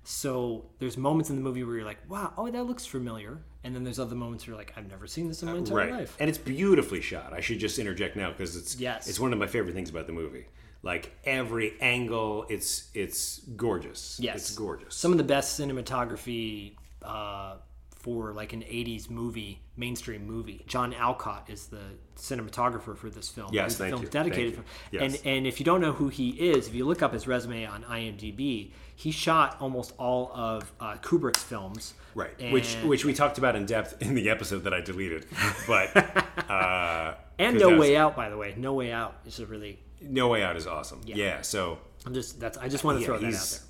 [0.05, 3.39] So there's moments in the movie where you're like, wow, oh, that looks familiar.
[3.65, 5.77] And then there's other moments where you're like, I've never seen this in my entire
[5.77, 6.17] right life.
[6.21, 9.09] and it's beautifully shot i should just interject now because it's Yes.
[9.09, 10.47] it's one of my favorite things about the movie
[10.83, 14.37] like every angle it's it's gorgeous Yes.
[14.37, 17.55] it's gorgeous Some of the best cinematography uh,
[17.91, 20.65] for like an 80s movie, mainstream movie.
[20.67, 21.83] John Alcott is the
[22.17, 23.51] cinematographer for this film.
[23.53, 24.09] Yes, The thank you.
[24.09, 24.99] dedicated Thank you.
[25.01, 25.23] and Yes.
[25.25, 27.85] and if you don't know who he is, if you look up his resume on
[27.85, 31.95] IMDb, he shot almost all of uh, Kubrick's films.
[32.17, 35.27] right And, which which we talked about in depth in the episode that i deleted
[35.67, 35.97] but
[36.51, 38.55] uh and No was- Way Out, by the way.
[38.57, 39.79] No Way Out is a really.
[40.05, 42.59] No way out is awesome yeah, so I'm just that's.
[42.59, 43.61] I just want to Yeah, throw that out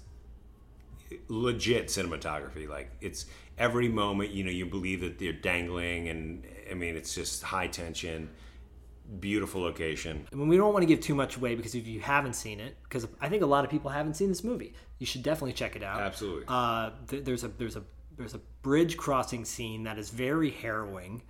[1.11, 1.18] there.
[1.29, 3.27] legit cinematography like it's
[3.59, 7.66] every moment you know you believe that they're dangling and i mean it's just high
[7.66, 8.31] tension
[9.21, 12.01] beautiful location I mean, we don't want to give too much away because if you
[12.01, 15.05] haven't seen it, because I think a lot of people haven't seen this movie, you
[15.07, 16.01] should definitely check it out.
[16.01, 16.45] Absolutely.
[16.49, 17.83] Uh, th- there's a there's a
[18.16, 21.21] there's a bridge crossing scene that is very harrowing,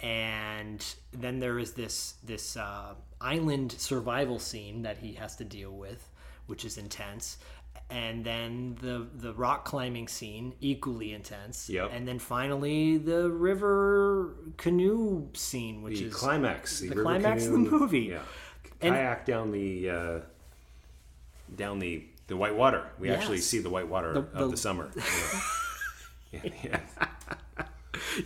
[0.00, 5.70] and then there is this this uh, island survival scene that he has to deal
[5.72, 6.08] with,
[6.46, 7.38] which is intense.
[7.90, 11.70] And then the the rock climbing scene, equally intense.
[11.70, 11.90] Yep.
[11.92, 17.52] And then finally the river canoe scene, which the is climax the river climax of
[17.52, 18.00] the movie.
[18.12, 18.22] yeah
[18.82, 20.20] And- kayak down the uh,
[21.56, 24.56] down the the white water we actually see the white water The- of the- the
[24.58, 24.90] summer
[26.30, 26.40] yeah.
[26.44, 26.80] yeah, yeah.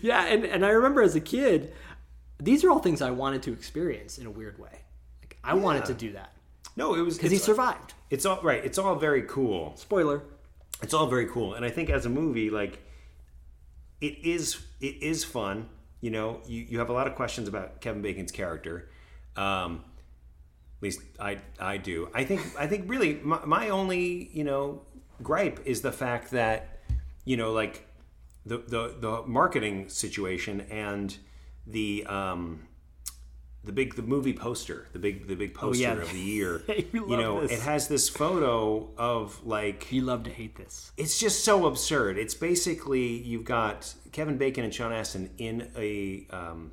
[0.01, 1.73] Yeah, and, and I remember as a kid,
[2.41, 4.82] these are all things I wanted to experience in a weird way.
[5.45, 6.33] I wanted to do that.
[6.77, 7.95] No, it was because he survived.
[8.11, 8.65] It's all right.
[8.65, 9.75] It's all very cool.
[9.77, 10.23] Spoiler.
[10.83, 12.83] It's all very cool, and I think as a movie, like
[14.01, 15.69] it is, it is fun.
[16.01, 18.89] You know, you, you have a lot of questions about Kevin Bacon's character.
[19.37, 19.85] Um,
[20.79, 22.09] at least I I do.
[22.13, 24.83] I think I think really my, my only you know
[25.23, 26.81] gripe is the fact that
[27.25, 27.87] you know like
[28.45, 31.17] the the the marketing situation and
[31.67, 32.67] the um
[33.65, 35.93] the big the movie poster the big the big poster yeah.
[35.93, 37.53] of the year You you know this.
[37.53, 40.91] it has this photo of like You love to hate this.
[40.97, 42.19] it's just so absurd.
[42.19, 46.73] It's basically you've got Kevin Bacon and Sean Astin in a um,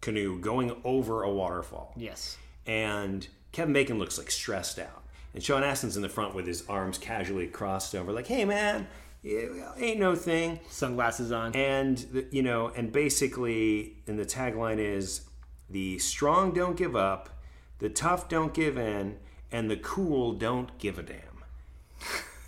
[0.00, 2.36] canoe going over a waterfall, Yes.
[2.66, 5.02] and Kevin Bacon looks like stressed out,
[5.34, 8.86] and Sean Astin's in the front with his arms casually crossed over, like, "Hey man,
[9.22, 11.54] yeah, ain't no thing." Sunglasses on.
[11.56, 15.22] And the, you know, and basically, and the tagline is,
[15.70, 17.40] "The strong don't give up,
[17.78, 19.18] the tough don't give in,
[19.50, 21.44] and the cool don't give a damn."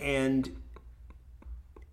[0.00, 0.56] And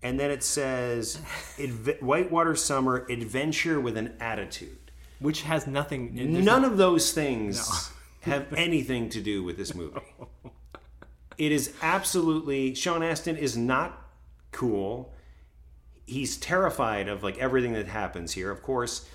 [0.02, 1.20] and then it says,
[1.58, 4.80] "Adve- "Whitewater Summer Adventure with an Attitude."
[5.20, 6.10] which has nothing.
[6.14, 10.00] None no- of those things have anything to do with this movie.
[11.38, 14.08] It is absolutely Sean Astin is not
[14.50, 15.14] cool.
[16.06, 19.08] He's terrified of like everything that happens here, of course,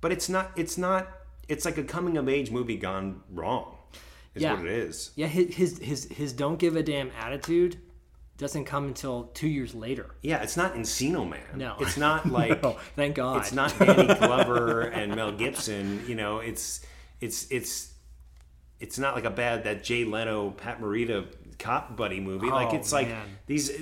[0.00, 1.08] but it's not it's not
[1.48, 3.74] it's like a coming of age movie gone wrong.
[4.34, 4.54] Is Yeah.
[4.54, 5.10] what it is.
[5.16, 7.78] Yeah, his, his his his don't give a damn attitude
[8.36, 10.14] doesn't come until two years later.
[10.22, 11.40] Yeah, it's not Encino Man.
[11.56, 11.74] No.
[11.80, 13.38] It's not like No, thank God.
[13.38, 16.04] It's not Danny Glover and Mel Gibson.
[16.06, 16.84] You know, it's
[17.20, 17.92] it's it's
[18.78, 21.26] it's not like a bad that Jay Leno Pat Morita
[21.58, 22.48] cop buddy movie.
[22.48, 23.08] like Oh, it's like
[23.46, 23.72] these.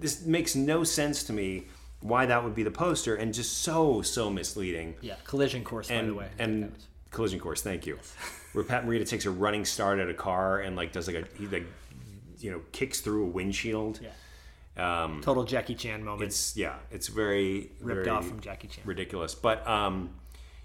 [0.00, 1.64] This makes no sense to me.
[2.00, 4.96] Why that would be the poster and just so so misleading.
[5.00, 6.28] Yeah, collision course by And the way.
[6.38, 6.72] and
[7.14, 7.62] collision course.
[7.62, 7.98] Thank you.
[8.52, 11.24] Where Pat Morita takes a running start at a car and like does like a
[11.38, 11.66] he like
[12.38, 14.00] you know kicks through a windshield.
[14.02, 14.10] Yeah.
[14.76, 16.28] Um, Total Jackie Chan moment.
[16.28, 18.82] it's yeah, it's very Ripped very off from Jackie Chan.
[18.84, 19.34] ridiculous.
[19.34, 20.10] But um,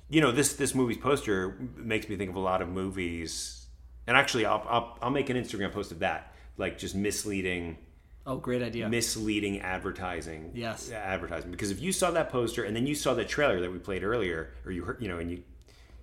[0.09, 3.67] you know, this this movie's poster makes me think of a lot of movies.
[4.07, 7.77] And actually, I'll I'll, I'll make an Instagram post of that, like just misleading
[8.25, 8.89] oh, great idea.
[8.89, 10.51] misleading advertising.
[10.53, 10.91] Yes.
[10.91, 11.51] advertising.
[11.51, 14.03] Because if you saw that poster and then you saw the trailer that we played
[14.03, 15.43] earlier, or you heard, you know, and you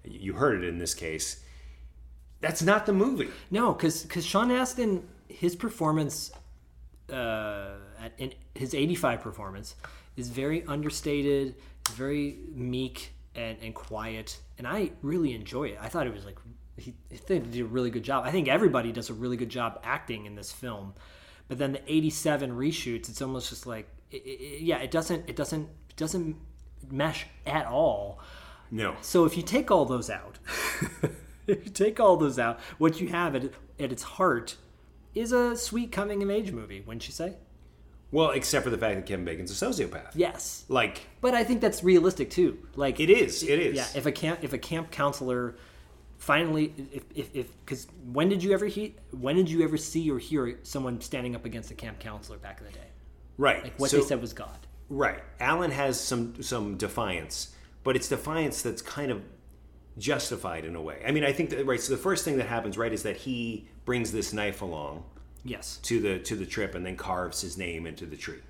[0.07, 1.43] you heard it in this case,
[2.41, 3.29] that's not the movie.
[3.51, 6.31] No, because because Sean Astin, his performance,
[7.13, 7.71] uh,
[8.19, 9.75] in his '85 performance,
[10.17, 11.57] is very understated,
[11.91, 15.79] very meek and, and quiet, and I really enjoy it.
[15.81, 16.39] I thought it was like
[16.77, 18.25] he, he did a really good job.
[18.25, 20.95] I think everybody does a really good job acting in this film,
[21.49, 25.37] but then the '87 reshoots, it's almost just like, it, it, yeah, it doesn't, it
[25.37, 26.37] doesn't, it doesn't
[26.91, 28.21] mesh at all.
[28.71, 28.97] No.
[29.01, 30.39] So if you take all those out,
[31.47, 33.45] if you take all those out, what you have at,
[33.79, 34.57] at its heart
[35.15, 37.35] is a sweet coming of age movie, wouldn't you say?
[38.13, 40.13] Well, except for the fact that Kevin Bacon's a sociopath.
[40.15, 40.65] Yes.
[40.69, 42.59] Like But I think that's realistic too.
[42.77, 43.77] Like It is, it is.
[43.77, 43.87] Yeah.
[43.95, 45.57] If a camp if a camp counselor
[46.19, 50.11] finally if if if because when did you ever he when did you ever see
[50.11, 52.89] or hear someone standing up against a camp counselor back in the day?
[53.39, 53.65] right.
[53.65, 54.59] Like what So- they said was God.
[54.89, 55.23] Right.
[55.41, 57.56] Alan has some some defiance,
[57.87, 59.23] but it's defiance that's kind of
[59.99, 61.03] justified in a way.
[61.07, 61.81] I mean, I think that right.
[61.81, 65.05] So the first thing that happens, right, is that he brings this knife along
[65.45, 65.79] Yes.
[65.85, 68.41] to the to the trip and then carves his name into the tree.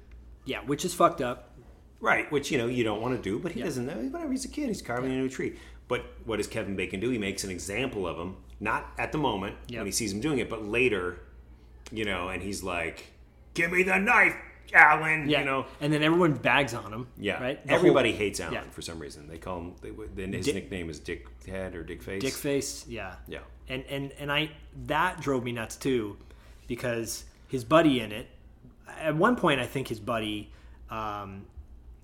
[0.44, 1.52] Yeah, which is fucked up.
[2.00, 2.30] Right.
[2.32, 3.94] Which you know you don't want to do, but he doesn't know.
[3.94, 4.32] Whatever.
[4.32, 4.68] He's a kid.
[4.68, 5.56] He's carving into a tree.
[5.88, 7.10] But what does Kevin Bacon do?
[7.10, 9.78] He makes an example of him, not at the moment Yep.
[9.78, 11.20] when he sees him doing it, but later,
[11.92, 13.12] you know, and he's like,
[13.54, 14.34] "Give me the knife,
[14.74, 15.40] Alan." Yeah.
[15.40, 15.66] You know.
[15.80, 17.06] And then everyone bags on him.
[17.18, 17.62] Yeah, Right.
[17.64, 18.62] The whole- everybody hates Alan yeah.
[18.70, 19.28] for some reason.
[19.28, 19.74] They call him.
[19.82, 22.22] They, then his Dick- nickname is Dick Head or Dick Face.
[22.22, 23.16] Dick face, yeah.
[23.28, 23.40] Yeah.
[23.68, 24.50] And and and I
[24.86, 26.16] that drove me nuts too,
[26.66, 28.28] because his buddy in it.
[29.00, 30.50] At one point, I think his buddy,
[30.90, 31.44] um,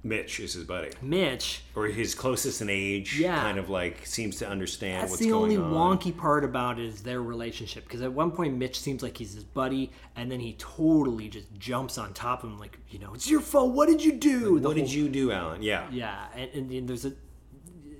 [0.04, 1.62] Mitch is his buddy, Mitch.
[1.76, 3.20] or his closest in age.
[3.20, 3.40] Yeah.
[3.40, 5.40] kind of like seems to understand what's going on.
[5.42, 5.98] That's the only on.
[5.98, 7.84] wonky part about it is their relationship.
[7.84, 11.46] Because at one point, Mitch seems like he's his buddy, and then he totally just
[11.56, 13.74] jumps on top of him, like, you know, it's your fault.
[13.74, 14.58] What did you do?
[14.58, 15.62] The What did you do, Alan?
[15.62, 17.12] Yeah, Yeah, and, and, and there's a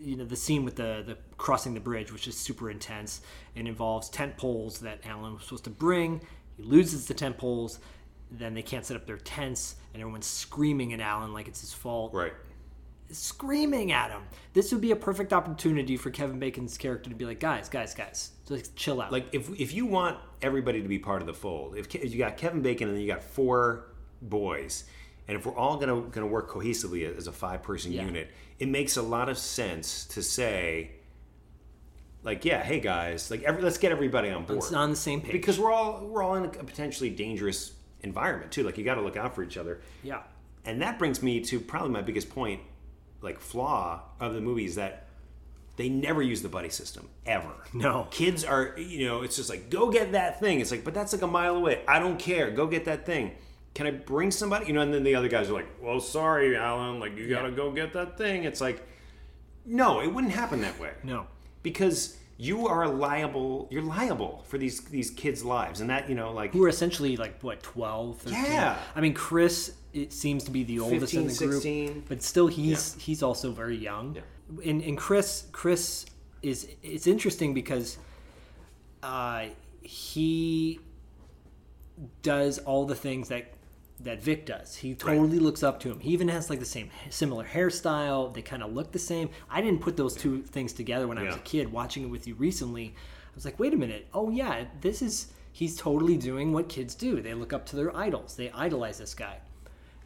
[0.01, 3.21] you know the scene with the the crossing the bridge, which is super intense.
[3.55, 6.21] It involves tent poles that Alan was supposed to bring.
[6.57, 7.79] He loses the tent poles.
[8.39, 11.73] Then they can't set up their tents, and everyone's screaming at Alan like it's his
[11.73, 12.15] fault.
[12.15, 12.33] right.
[13.11, 14.23] Screaming at him.
[14.55, 17.95] This would be a perfect opportunity for Kevin Bacon's character to be like, guys, guys,
[17.95, 19.13] guys, just chill out.
[19.13, 22.19] Like if if you want everybody to be part of the fold, if, if you
[22.19, 23.93] got Kevin Bacon and then you got four
[24.23, 24.85] boys,
[25.29, 28.07] and if we're all gonna gonna work cohesively as a five person Yeah.
[28.07, 30.93] unit, it makes a lot of sense to say,
[32.23, 35.21] like, yeah, hey guys, like every, let's get everybody on board It's on the same
[35.21, 35.33] page.
[35.33, 38.63] because we're all we're all in a potentially dangerous environment too.
[38.63, 39.81] Like you got to look out for each other.
[40.03, 40.21] yeah.
[40.65, 42.61] And that brings me to probably my biggest point,
[43.21, 45.07] like flaw of the movie is that
[45.77, 47.51] they never use the buddy system ever.
[47.73, 48.07] No.
[48.13, 50.61] Kids are, you know, it's just like go get that thing.
[50.61, 51.83] It's like, but that's like a mile away.
[51.89, 52.51] I don't care.
[52.53, 53.33] Go get that thing.
[53.75, 54.67] Can I bring somebody?
[54.67, 57.01] You know, and then the other guys are like, "Well, sorry, Alan.
[57.01, 58.87] Like you got to go get that thing." It's like,
[59.65, 61.27] no, it wouldn't happen that way No.
[61.63, 63.69] because you are liable.
[63.71, 67.17] You're liable for these these kids' lives, and that you know, like Who are essentially
[67.17, 68.45] like what 12, 13?
[68.45, 68.79] Yeah.
[68.97, 72.05] I mean, Chris it seems to be the oldest in 15, the group, 16.
[72.09, 74.19] but still he's he's also very young.
[74.65, 76.05] And and Chris Chris
[76.43, 77.99] is it's interesting because
[79.05, 79.47] uh,
[79.81, 80.81] he
[82.23, 83.52] does all the things that
[84.05, 84.77] that Vic does.
[84.77, 86.01] He totally looks up to him.
[86.01, 88.33] He even has like the same similar hairstyle.
[88.35, 89.31] They kind of look the same.
[89.51, 92.27] I didn't put those two things together when I was a kid watching it with
[92.27, 92.95] you recently.
[92.97, 94.07] I was like, "Wait a minute.
[94.13, 97.21] Oh yeah, this is he's totally doing what kids do.
[97.21, 98.37] They look up to their idols.
[98.37, 99.39] They idolize this guy."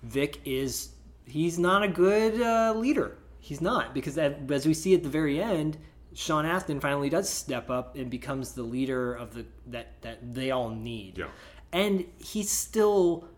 [0.02, 0.90] Vic is
[1.24, 3.16] he's not a good uh, leader.
[3.40, 5.78] He's not because as we see at the very end,
[6.14, 10.50] Sean Astin finally does step up and becomes the leader of the that that they
[10.50, 11.18] all need.
[11.18, 11.26] Yeah.
[11.72, 13.28] And he's still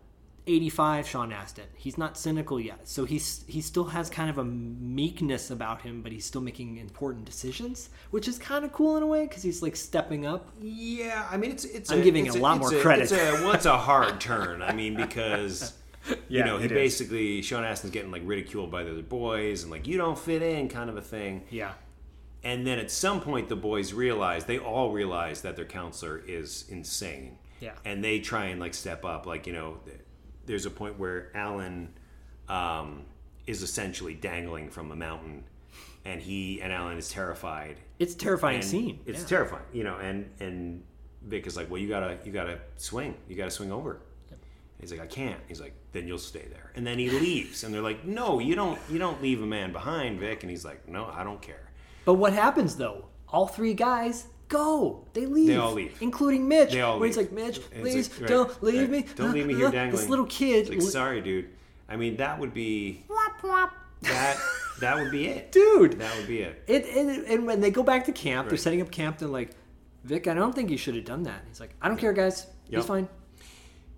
[0.47, 1.65] 85 Sean Astin.
[1.75, 2.87] He's not cynical yet.
[2.87, 6.77] So he's he still has kind of a meekness about him, but he's still making
[6.77, 10.49] important decisions, which is kind of cool in a way because he's like stepping up.
[10.61, 11.91] Yeah, I mean, it's it's.
[11.91, 13.03] I'm a, giving it's a lot it's more credit.
[13.03, 14.61] It's a, it's a hard turn.
[14.61, 15.73] I mean, because
[16.29, 16.75] you Yeah, know he it is.
[16.75, 20.41] basically Sean Astin's getting like ridiculed by the other boys and like you don't fit
[20.41, 21.43] in, kind of a thing.
[21.49, 21.73] Yeah.
[22.43, 26.65] And then at some point, the boys realize they all realize that their counselor is
[26.69, 27.37] insane.
[27.59, 27.73] Yeah.
[27.83, 29.25] And they try and like step up.
[29.25, 29.77] Like you know,
[30.49, 31.93] there's a point where Alan
[32.49, 33.03] um,
[33.45, 35.43] is essentially dangling from a mountain,
[36.05, 37.77] and he and Alan is terrified.
[37.99, 38.99] It's a terrifying And scene.
[39.05, 39.27] It's yeah.
[39.27, 39.97] terrifying, you know.
[39.97, 40.83] And and
[41.21, 43.15] Vic is like, well, you gotta you gotta swing.
[43.27, 43.99] You gotta swing over.
[44.81, 45.39] He's like, I can't.
[45.47, 46.71] He's like, then you'll stay there.
[46.73, 48.79] And then he leaves, and they're like, no, you don't.
[48.89, 50.41] You don't leave a man behind, Vic.
[50.41, 51.69] And he's like, no, I don't care.
[52.05, 53.05] But what happens though?
[53.27, 55.05] All three guys go.
[55.13, 55.47] They leave.
[55.47, 55.95] They all leave.
[56.01, 56.71] including Mitch.
[56.71, 56.99] They all leave.
[56.99, 58.89] Where he's like, Mitch, And please like, right, don't leave right.
[58.89, 59.05] me.
[59.15, 60.01] Don't leave me here Uh, dangling.
[60.01, 60.69] This little kid.
[60.69, 61.49] It's like, sorry, dude.
[61.87, 63.73] I mean, that would be Whop, whop.
[64.01, 64.37] that.
[64.79, 65.99] That would be it, Dude.
[65.99, 66.63] That would be it.
[66.67, 69.17] It, and, and when they go back to camp, they're setting up camp.
[69.17, 69.51] They're like,
[70.05, 71.41] Vic, I don't think you should have done that.
[71.49, 72.47] He's like, I don't care, guys.
[72.69, 73.09] He's fine.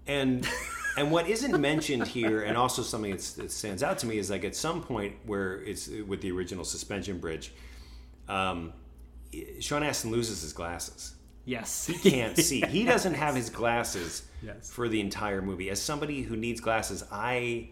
[0.07, 0.47] And
[0.97, 4.31] and what isn't mentioned here, and also something that's, that stands out to me, is
[4.31, 7.53] like at some point where it's with the original suspension bridge,
[8.27, 8.73] um,
[9.59, 11.15] Sean Astin loses his glasses.
[11.45, 11.87] Yes.
[11.87, 12.61] He can't see.
[12.61, 14.69] He doesn't have his glasses Yes.
[14.71, 15.69] for the entire movie.
[15.69, 17.69] As somebody who needs glasses, I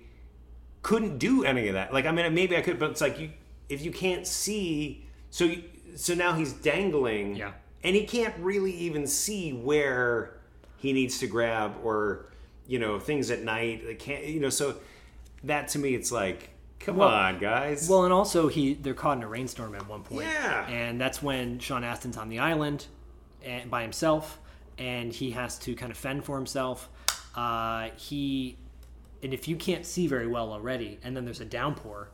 [0.81, 1.93] couldn't do any of that.
[1.93, 3.31] Like, I mean, maybe I could, but it's like you
[3.69, 5.63] if you can't see, so you,
[5.95, 7.51] so now he's dangling, Yeah.
[7.83, 10.39] and he can't really even see where
[10.77, 12.31] he needs to grab or
[12.67, 13.85] you know things at night.
[13.85, 14.49] Like can't you know?
[14.49, 14.77] So
[15.43, 17.87] that to me, it's like, come Well- on, guys.
[17.89, 20.27] Well, and also he they're caught in a rainstorm at one point.
[20.27, 20.67] Yeah.
[20.67, 22.87] And that's when Sean Astin's on the island
[23.43, 24.39] and by himself,
[24.77, 26.89] and he has to kind of fend for himself.
[27.35, 28.57] Uh, he
[29.21, 32.09] and if you can't see very well already, and then there's a downpour.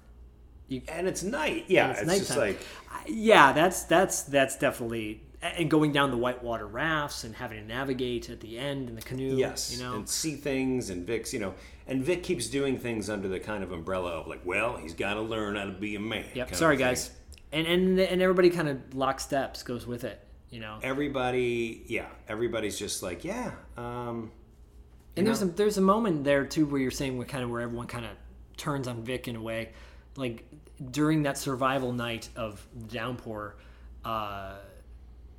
[0.67, 1.65] You, and it's night.
[1.67, 2.37] Yeah, it's, just nighttime.
[2.55, 2.59] like
[3.07, 8.29] yeah, that's that's that's definitely and going down the whitewater rafts and having to navigate
[8.29, 9.35] at the end in the canoe.
[9.35, 9.95] Yes, you know.
[9.95, 11.33] and see things, and Vix.
[11.33, 11.53] you know,
[11.87, 15.15] and Vic keeps doing things under the kind of umbrella of like, well, he's got
[15.15, 16.25] to learn how to be a man.
[16.33, 16.55] Yep.
[16.55, 17.11] Sorry, guys.
[17.51, 20.19] And and and everybody kind of lock steps goes with it.
[20.49, 20.79] You know.
[20.81, 24.31] Everybody, yeah, everybody's just like, yeah, um,
[25.17, 27.61] And there's a there's a moment there too where you're saying where kind of where
[27.61, 28.11] everyone kind of
[28.57, 29.71] turns on Vic in a way,
[30.15, 30.45] like
[30.91, 33.55] during that survival night of downpour,
[34.03, 34.55] uh,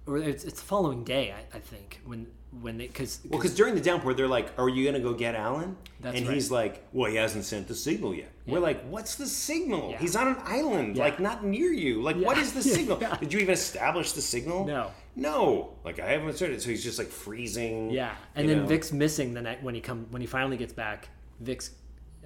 [0.07, 2.27] or it's, it's the following day I, I think when
[2.61, 5.35] when they because well, because during the downpour, they're like, "Are you gonna go get
[5.35, 6.35] Alan?" That's and right.
[6.35, 9.91] he's like, "Well, he hasn't sent the signal yet." We're like, "What's the signal?
[9.91, 9.99] Yeah.
[9.99, 11.05] He's on an island, Yeah.
[11.05, 12.03] like not near you.
[12.03, 12.43] Like, what Yeah.
[12.43, 12.99] is the signal?
[13.01, 13.17] Yeah.
[13.17, 14.65] Did you even establish the signal?
[14.67, 14.91] No.
[15.17, 15.75] no.
[15.85, 16.61] Like, I haven't started.
[16.63, 17.91] So he's just like freezing.
[17.91, 18.67] yeah, and then know?
[18.67, 21.09] Vic's missing the night when he come when he finally gets back.
[21.41, 21.71] Vic's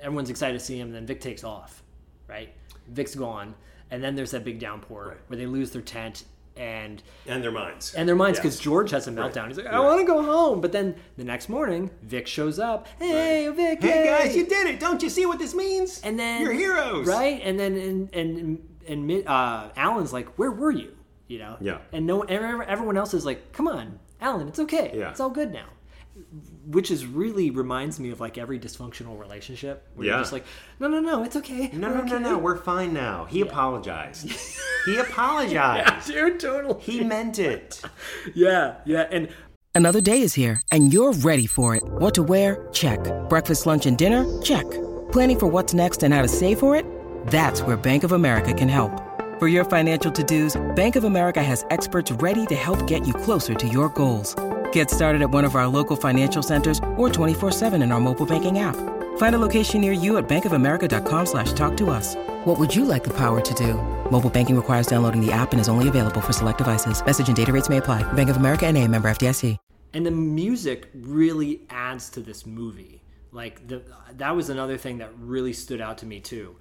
[0.00, 1.83] everyone's excited to see him, and then Vic takes off,
[2.28, 2.52] right?
[2.88, 3.54] Vic's gone,
[3.90, 5.16] and then there's that big downpour Right.
[5.28, 6.24] where they lose their tent
[6.61, 9.33] and and their minds, and their minds because George has a Right.
[9.33, 9.48] meltdown.
[9.48, 9.81] He's like, I Right.
[9.85, 10.61] want to go home.
[10.61, 12.87] But then the next morning, Vic shows up.
[12.98, 13.83] Hey, Vic.
[13.83, 14.79] Hey guys, you did it!
[14.79, 16.00] Don't you see what this means?
[16.02, 17.40] And then you're heroes, right?
[17.42, 20.92] And then and and and uh, Alan's like, where were you?
[21.29, 21.56] You know?
[21.61, 21.79] Yeah.
[21.92, 24.92] And no, everyone else is like, come on, Alan, it's okay.
[24.94, 25.11] Yeah.
[25.11, 25.67] It's all good now.
[26.71, 30.12] Which is really reminds me of like every dysfunctional relationship where Yeah.
[30.14, 30.44] you're just like,
[30.79, 31.71] no, no, no, it's okay.
[31.73, 32.38] No, we're no, no, okay." no.
[32.38, 33.25] We're fine now.
[33.27, 34.31] He apologized.
[34.87, 36.06] he apologized.
[36.08, 36.81] Dude, totally.
[36.81, 37.81] He meant it.
[38.35, 39.29] Yeah, yeah, and
[39.75, 41.83] Another day is here, and you're ready for it.
[41.85, 42.66] What to wear?
[42.73, 42.98] Check.
[43.29, 44.25] Breakfast, lunch, and dinner?
[44.42, 44.68] Check.
[45.12, 46.85] Planning for what's next and how to save for it?
[47.29, 48.92] That's where Bank of America can help.
[49.38, 53.54] For your financial to-dos, Bank of America has experts ready to help get you closer
[53.54, 54.35] to your goals.
[54.73, 58.58] Get started at one of our local financial centers or 24-7 in our mobile banking
[58.58, 58.77] app.
[59.16, 62.16] Find a location near you at bankofamerica.com slash talk to us.
[62.44, 63.75] What would you like the power to do?
[64.10, 67.04] Mobile banking requires downloading the app and is only available for select devices.
[67.04, 68.02] Message and data rates may apply.
[68.12, 69.56] Bank of America and a member FDIC.
[69.92, 73.02] and the music really adds to this movie.
[73.33, 73.83] Like the
[74.18, 76.56] that was another thing that really stood out to me too.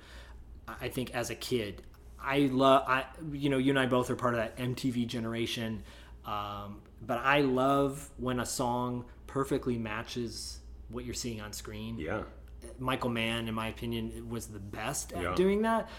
[0.68, 1.84] I I think as a kid,
[2.20, 5.84] I love I you know you and I both are part of that MTV generation,
[6.26, 11.98] um, but I love when a song perfectly matches what you're seeing on screen.
[11.98, 12.24] Yeah.
[12.78, 15.36] Michael Mann, in my opinion, was the best at Yeah.
[15.36, 15.90] doing that.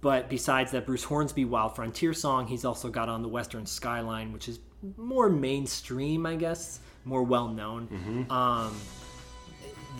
[0.00, 4.32] But besides that Bruce Hornsby Wild Frontier song, he's also got on the Western Skyline,
[4.32, 4.60] which is
[4.98, 7.88] more mainstream, I guess, more well known.
[7.88, 8.30] Mm-hmm.
[8.30, 8.76] Um,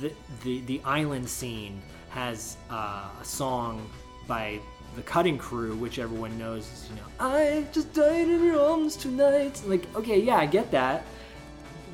[0.01, 0.13] the,
[0.43, 1.81] the the island scene
[2.11, 3.89] has uh, a song
[4.27, 4.61] by
[4.97, 6.63] the Cutting Crew, which everyone knows.
[6.73, 9.61] Is, you know, I just died in your arms tonight.
[9.67, 11.05] Like, okay, yeah, I get that,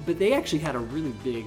[0.06, 1.46] but they actually had a really big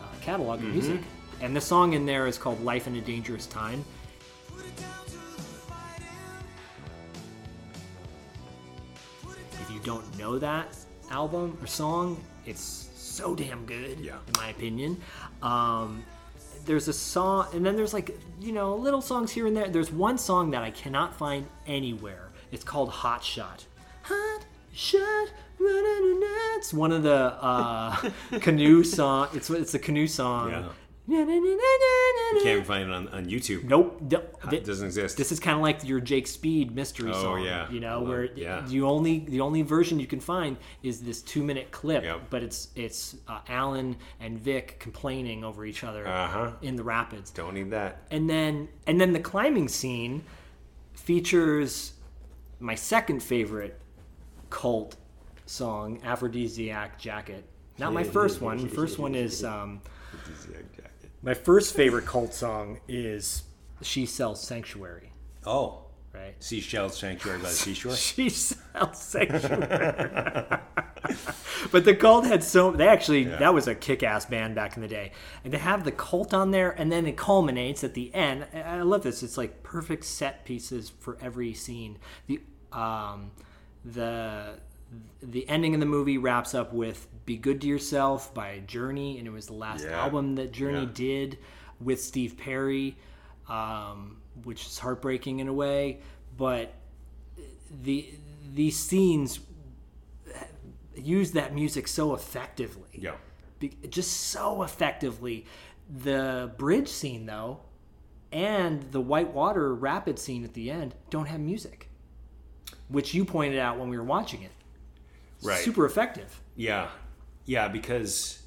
[0.00, 1.00] uh, catalog of music,
[1.40, 3.84] and the song in there is called "Life in a Dangerous Time."
[9.60, 10.76] If you don't know that
[11.10, 14.16] album or song, it's so damn good, Yeah.
[14.26, 15.00] in my opinion.
[15.42, 16.04] Um,
[16.64, 19.68] there's a song, and then there's like, you know, little songs here and there.
[19.68, 22.30] There's one song that I cannot find anywhere.
[22.52, 23.66] It's called Hot Shot.
[24.02, 25.28] Hot Shot.
[25.60, 28.10] It's one of the uh,
[28.40, 29.28] canoe song.
[29.32, 30.50] It's it's a canoe song.
[30.50, 30.68] Yeah.
[31.06, 31.16] You
[32.42, 33.64] can't even find it on, on YouTube.
[33.64, 34.00] Nope.
[34.50, 35.16] It doesn't exist.
[35.18, 37.42] This is kind of like your Jake Speed mystery Oh, song.
[37.44, 37.70] yeah.
[37.70, 38.62] You know, Love- where yeah.
[38.66, 42.22] the only the only version you can find is this two minute clip, Yep.
[42.30, 46.52] but it's it's uh, Alan and Vic complaining over each other Uh-huh.
[46.62, 47.30] in the rapids.
[47.30, 48.02] Don't need that.
[48.10, 50.24] And then and then the climbing scene
[50.94, 51.92] features
[52.60, 53.78] my second favorite
[54.48, 54.96] cult
[55.46, 57.44] song, Aphrodisiac Jacket.
[57.78, 58.68] Not my first one.
[58.68, 59.82] First one is um,
[61.24, 63.44] my first favorite cult song is
[63.80, 65.12] She Sells Sanctuary.
[65.46, 65.80] Oh.
[66.12, 66.36] Right.
[66.38, 67.92] Seashell Sanctuary by the Seashore?
[67.96, 69.66] She sells sanctuary.
[71.72, 74.86] but the cult had so they actually that was a kick-ass band back in the
[74.86, 75.10] day,
[75.42, 78.46] and to have the cult on there, and then it culminates at the end.
[78.54, 79.24] I I love this.
[79.24, 81.98] It's like perfect set pieces for every scene.
[82.28, 82.40] The
[82.72, 83.32] um,
[83.84, 84.60] the
[85.22, 89.26] the ending of the movie wraps up with "Be Good to Yourself" by Journey, and
[89.26, 90.00] it was the last Yeah.
[90.02, 90.90] album that Journey Yeah.
[90.92, 91.38] did
[91.80, 92.96] with Steve Perry,
[93.48, 96.00] um, which is heartbreaking in a way,
[96.36, 96.74] but
[97.82, 98.14] the
[98.52, 99.40] these scenes
[100.96, 102.88] use that music so effectively.
[102.92, 103.16] Yeah.
[103.58, 105.44] Be- just so effectively.
[105.88, 107.60] The bridge scene though,
[108.32, 111.88] and the whitewater rapid scene at the end don't have music,
[112.88, 114.52] which you pointed out when we were watching it.
[115.42, 115.60] Right.
[115.60, 116.40] Super effective.
[116.56, 116.88] Yeah,
[117.44, 118.40] yeah, because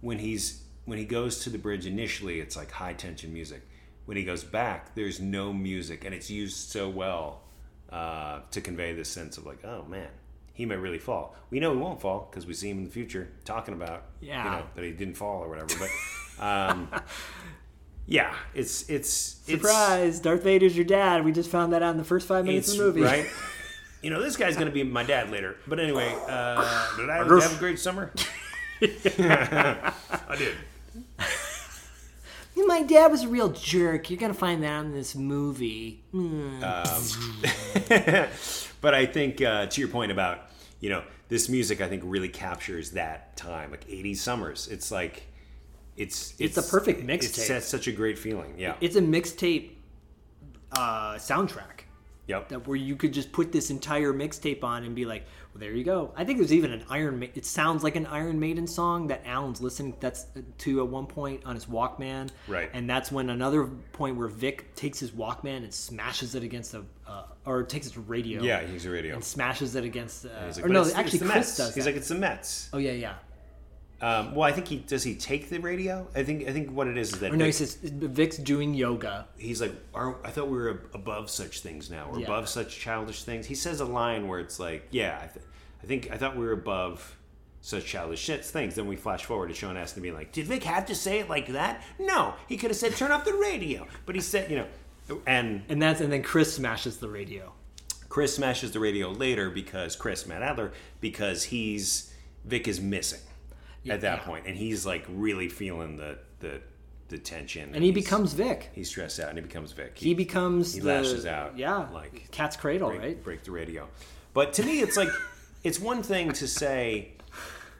[0.00, 3.62] when he's when he goes to the bridge initially, it's like high tension music.
[4.06, 7.40] When he goes back, there's no music, and it's used so well
[7.90, 10.08] uh, to convey this sense of like, oh man,
[10.52, 11.34] he may really fall.
[11.50, 14.44] We know he won't fall because we see him in the future talking about, Yeah.
[14.44, 15.68] you know, that he didn't fall or whatever.
[16.38, 16.88] But um,
[18.06, 20.20] yeah, it's it's it's Surprise!
[20.20, 21.24] Darth Vader's your dad.
[21.24, 23.00] We just found that out in the first five minutes of the movie.
[23.02, 23.26] right.
[24.04, 25.56] You know, this guy's going to be my dad later.
[25.66, 28.12] But anyway, uh, did I guess- have a great summer?
[28.82, 30.54] I did.
[32.66, 34.10] My dad was a real jerk.
[34.10, 36.02] You're gonna find that in this movie.
[36.12, 36.60] Hmm.
[38.80, 40.50] but I think uh, to your point about
[40.80, 44.68] you know this music, I think really captures that time, like '80s summers.
[44.68, 45.24] It's like
[45.96, 47.44] it's It's a perfect It mixtape.
[47.46, 48.54] sets such a great feeling.
[48.56, 48.76] Yeah.
[48.80, 49.70] It's a mixtape
[50.72, 51.73] uh, soundtrack.
[52.26, 52.48] Yep.
[52.48, 55.72] That where you could just put this entire mixtape on and be like, well, there
[55.72, 56.12] you go.
[56.16, 57.20] I think there's even an Iron.
[57.20, 60.26] Ma- it sounds like an Iron Maiden song that Alan's listening that's
[60.58, 62.30] to at one point on his Walkman.
[62.48, 62.70] Right.
[62.72, 66.82] And that's when another point where Vic takes his Walkman and smashes it against a,
[67.06, 68.42] uh, or takes his radio.
[68.42, 69.14] Yeah, he's a radio.
[69.14, 70.24] And smashes it against.
[70.24, 71.74] Uh, like, or no, actually, Chris Mets." does.
[71.74, 71.90] He's that.
[71.90, 72.70] like, it's the Mets.
[72.72, 73.14] oh yeah, yeah.
[74.04, 75.02] Um, well, I think he does.
[75.02, 76.06] He take the radio.
[76.14, 76.46] I think.
[76.46, 79.26] I think what it is is that Or no, he says Vic's doing yoga.
[79.38, 82.10] he's like, I thought we were above such things now.
[82.12, 82.26] We're Yeah.
[82.26, 83.46] above such childish things.
[83.46, 85.44] He says a line where it's like, yeah, I, th-
[85.82, 87.16] I think I thought we were above
[87.62, 88.74] such childish shit things.
[88.74, 91.30] Then we flash forward to Sean Astin being like, "Did Vic have to say it
[91.30, 91.82] like that?
[91.98, 94.66] No, he could have said turn off the radio." But he said, you know,
[95.26, 97.52] and And that's and then Chris smashes the radio.
[98.10, 102.12] Chris smashes the radio later because Chris Matt Adler because he's
[102.44, 103.20] Vic is missing
[103.88, 106.60] at that point, and he's like really feeling the the
[107.08, 108.70] the tension, And he becomes Vic.
[108.72, 109.92] He's stressed out, and he becomes Vic.
[109.98, 113.22] He becomes he the- lashes out, yeah, like cat's cradle, break, right?
[113.22, 113.88] break the radio.
[114.32, 115.10] But to me, it's like
[115.64, 117.12] it's one thing to say,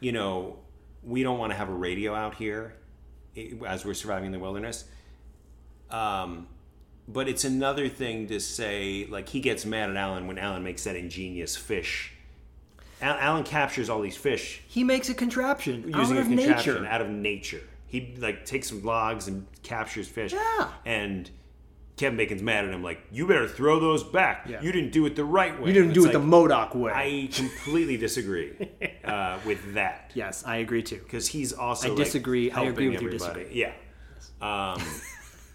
[0.01, 0.59] you know,
[1.03, 2.75] we don't want to have a radio out here
[3.67, 4.85] as we're surviving in the wilderness.
[5.91, 6.47] Um,
[7.09, 10.85] but it's another thing to say, like he gets mad at Alan when Alan makes
[10.85, 12.13] that ingenious fish.
[13.05, 16.75] Al- Alan captures all these fish He makes a contraption using out a of contraption
[16.75, 16.87] nature.
[16.87, 17.61] out of nature.
[17.87, 20.33] He like takes some logs and captures fish.
[20.33, 20.69] Yeah.
[20.85, 21.31] And
[21.97, 24.47] Kevin Bacon's mad at him, like, "You better throw those back.
[24.49, 24.61] Yeah.
[24.61, 25.69] You didn't do it the right way.
[25.69, 26.91] You didn't It's do it the Modoc way.
[26.93, 28.53] I completely disagree
[29.05, 30.99] uh, with that yes, I agree too.
[31.05, 32.51] because he's also I like, disagree.
[32.51, 33.19] I agree with everybody.
[33.45, 33.49] disagree.
[33.61, 33.73] Yeah.
[34.41, 34.83] Um,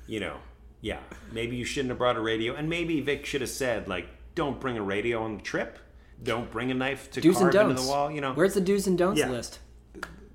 [0.07, 0.37] you know,
[0.79, 0.99] yeah.
[1.33, 4.61] Maybe you shouldn't have brought a radio, and maybe Vic should have said like, "Don't
[4.61, 5.77] bring a radio on the trip.
[6.21, 8.87] Don't bring a knife to Do's carve into the wall." You know, Where's the do's
[8.87, 9.29] and don'ts Yeah.
[9.29, 9.59] list?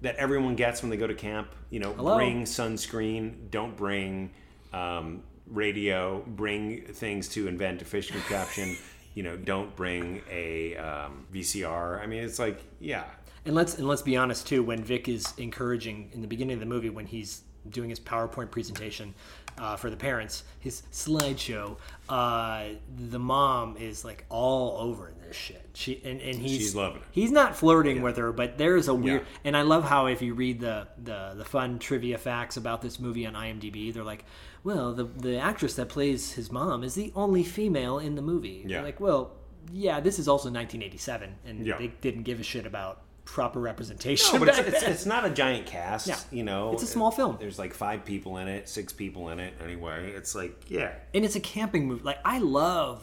[0.01, 1.49] that everyone gets when they go to camp.
[1.71, 2.17] You know, Hello?
[2.17, 3.51] bring sunscreen.
[3.51, 4.31] Don't bring
[4.73, 6.23] um, radio.
[6.27, 8.77] Bring things to invent a fish contraption.
[9.15, 12.01] you know, don't bring a um, VCR.
[12.03, 13.05] I mean, it's like, yeah,
[13.47, 14.63] And let's and let's be honest too.
[14.63, 18.51] When Vic is encouraging in the beginning of the movie, when he's doing his PowerPoint
[18.51, 19.15] presentation
[19.59, 21.77] uh, for the parents, his slideshow,
[22.09, 22.65] uh,
[23.11, 25.69] the mom is like all over this shit.
[25.75, 27.09] She and, and he's She's loving it.
[27.11, 29.23] He's not flirting with her, but there's a weird.
[29.23, 29.39] Yeah.
[29.45, 32.99] And I love how if you read the, the the fun trivia facts about this
[32.99, 34.25] movie on IMDb, they're like,
[34.65, 38.63] well, the the actress that plays his mom is the only female in the movie.
[38.67, 38.77] Yeah.
[38.77, 39.33] They're like, well,
[39.73, 41.79] yeah, this is also 1987, and Yeah.
[41.79, 44.35] they didn't give a shit about proper representation.
[44.35, 46.07] No, but it's, it's, it's not a giant cast.
[46.07, 46.19] Yeah.
[46.31, 47.37] You know, It's a small film.
[47.41, 49.55] There's like five people in it, six people in it.
[49.63, 52.03] Anyway, it's like, yeah, and it's a camping movie.
[52.03, 53.03] Like I love,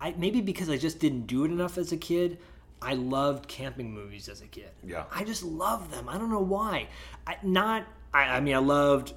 [0.00, 2.38] I maybe because I just didn't do it enough as a kid.
[2.82, 4.70] I loved camping movies as a kid.
[4.82, 5.04] Yeah.
[5.14, 6.08] I just love them.
[6.08, 6.88] I don't know why.
[7.26, 7.86] I not.
[8.12, 9.12] I, I mean, I loved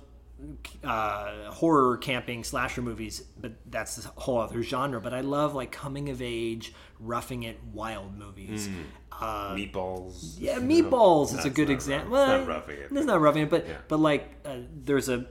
[0.84, 5.00] uh, horror camping slasher movies, but that's a whole other genre.
[5.02, 8.70] But I love like coming of age, roughing it, wild movies.
[9.12, 10.36] Uh, meatballs.
[10.40, 12.16] yeah, Meatballs is a good example.
[12.18, 12.90] it's not roughing it.
[12.92, 13.78] It's not roughing it, but Yeah.
[13.88, 15.26] but like uh, there's a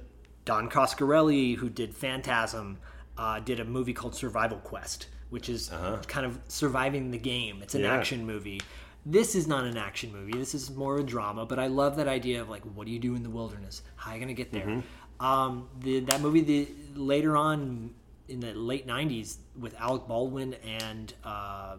[0.44, 2.78] Don Coscarelli who did Phantasm,
[3.18, 5.70] uh, did a movie called Survival Quest, which is
[6.08, 7.60] kind of surviving the game.
[7.62, 7.92] It's an Uh-huh.
[7.94, 7.98] Yeah.
[8.00, 8.60] action movie.
[9.04, 10.32] This is not an action movie.
[10.38, 11.44] This is more a drama.
[11.44, 13.82] But I love that idea of like, what do you do in the wilderness?
[13.96, 14.66] How are you gonna get there?
[14.66, 14.80] Mm-hmm.
[15.22, 17.94] Um, the, that movie, the later on
[18.28, 21.76] in the late '90s with Alec Baldwin and uh,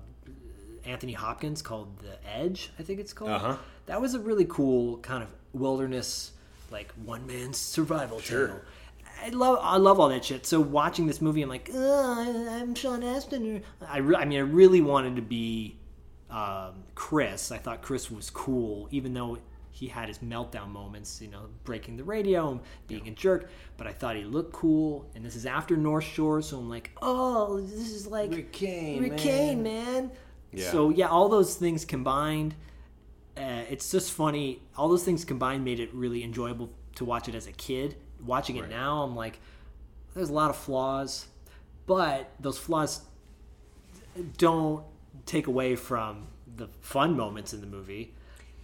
[0.85, 3.31] Anthony Hopkins called The Edge, I think it's called.
[3.31, 3.57] Uh-huh.
[3.85, 6.31] That was a really cool kind of wilderness,
[6.71, 8.61] like one man's survival tale.
[9.21, 10.45] I love I love all that shit.
[10.45, 13.61] So watching this movie, I'm like, I'm Sean Astin.
[13.87, 15.77] I re- I mean, I really wanted to be
[16.29, 17.51] um, Chris.
[17.51, 19.37] I thought Chris was cool, even though
[19.73, 23.49] he had his meltdown moments, you know, breaking the radio and being a jerk.
[23.75, 25.09] But I thought he looked cool.
[25.15, 29.01] And this is after North Shore, so I'm like, oh, this is like Rick Kane,
[29.01, 29.19] Rick man.
[29.19, 30.11] Kane, man.
[30.51, 30.69] Yeah.
[30.69, 32.53] So yeah, all those things combined,
[33.35, 34.61] uh, it's just funny.
[34.77, 37.95] All those things combined made it really enjoyable to watch it as a kid.
[38.23, 39.39] Watching it now, I'm like,
[40.13, 41.25] there's a lot of flaws,
[41.87, 43.01] but those flaws
[44.37, 44.85] don't
[45.25, 48.13] take away from the fun moments in the movie.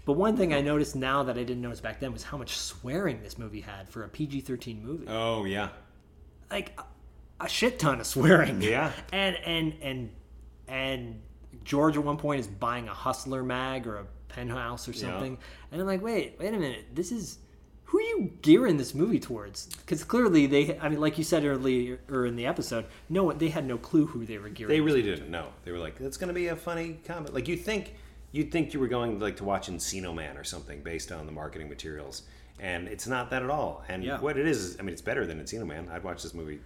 [0.09, 2.57] But one thing I noticed now that I didn't notice back then was how much
[2.57, 5.05] swearing this movie had for a PG-13 movie.
[5.07, 5.69] Oh yeah,
[6.49, 8.59] Like a, a shit ton of swearing.
[8.63, 8.91] Yeah.
[9.13, 10.09] And and and
[10.67, 11.21] and
[11.63, 15.37] George at one point is buying a Hustler mag or a Penthouse or something,
[15.71, 17.37] and I'm like, wait, wait a minute, this is
[17.83, 19.67] who are you gearing this movie towards?
[19.67, 23.49] Because clearly they, I mean, like you said earlier or in the episode, no, they
[23.49, 24.73] had no clue who they were gearing.
[24.73, 25.49] they really didn't know.
[25.65, 27.93] They were like, "It's going to be a funny comedy." Like you think,
[28.31, 31.31] you'd think you were going like to watch Encino Man or something based on the
[31.31, 32.23] marketing materials,
[32.59, 33.83] and it's not that at all.
[33.87, 34.19] And Yeah.
[34.19, 35.89] what it is, is, I mean, it's better than Encino Man.
[35.91, 36.59] I'd watch this movie,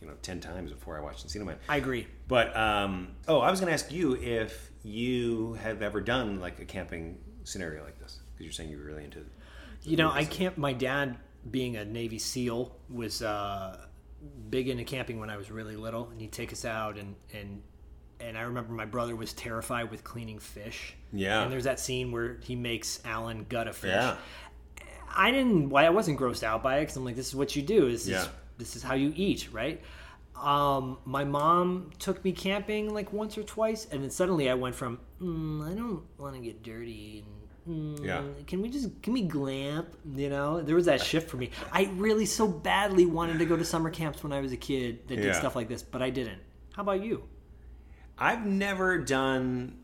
[0.00, 1.56] you know, ten times before I watched Encino Man.
[1.68, 2.06] I agree.
[2.28, 6.60] But um, oh, I was going to ask you if you have ever done like
[6.60, 9.24] a camping scenario like this because you're saying you were really into.
[9.82, 10.58] You know, I can't.
[10.58, 11.16] My dad,
[11.50, 13.86] being a Navy SEAL, was uh,
[14.50, 17.62] big into camping when I was really little, and he'd take us out, and and
[18.20, 20.94] and I remember my brother was terrified with cleaning fish.
[21.12, 21.42] Yeah.
[21.42, 23.90] And there's that scene where he makes Alan gut a fish.
[23.90, 24.16] Yeah.
[25.14, 25.70] I didn't.
[25.70, 27.90] Why I wasn't grossed out by it because I'm like, this is what you do.
[27.90, 29.80] This is this is how you eat, right?
[30.34, 34.74] Um, my mom took me camping like once or twice, and then suddenly I went
[34.74, 37.24] from mm, I don't want to get dirty
[37.66, 38.22] and mm, Yeah.
[38.46, 39.88] can we just can we glamp?
[40.14, 41.50] You know, there was that shift for me.
[41.72, 45.08] I really so badly wanted to go to summer camps when I was a kid
[45.08, 45.32] that did Yeah.
[45.32, 46.40] stuff like this, but I didn't.
[46.74, 47.22] How about you?
[48.18, 49.78] I've never done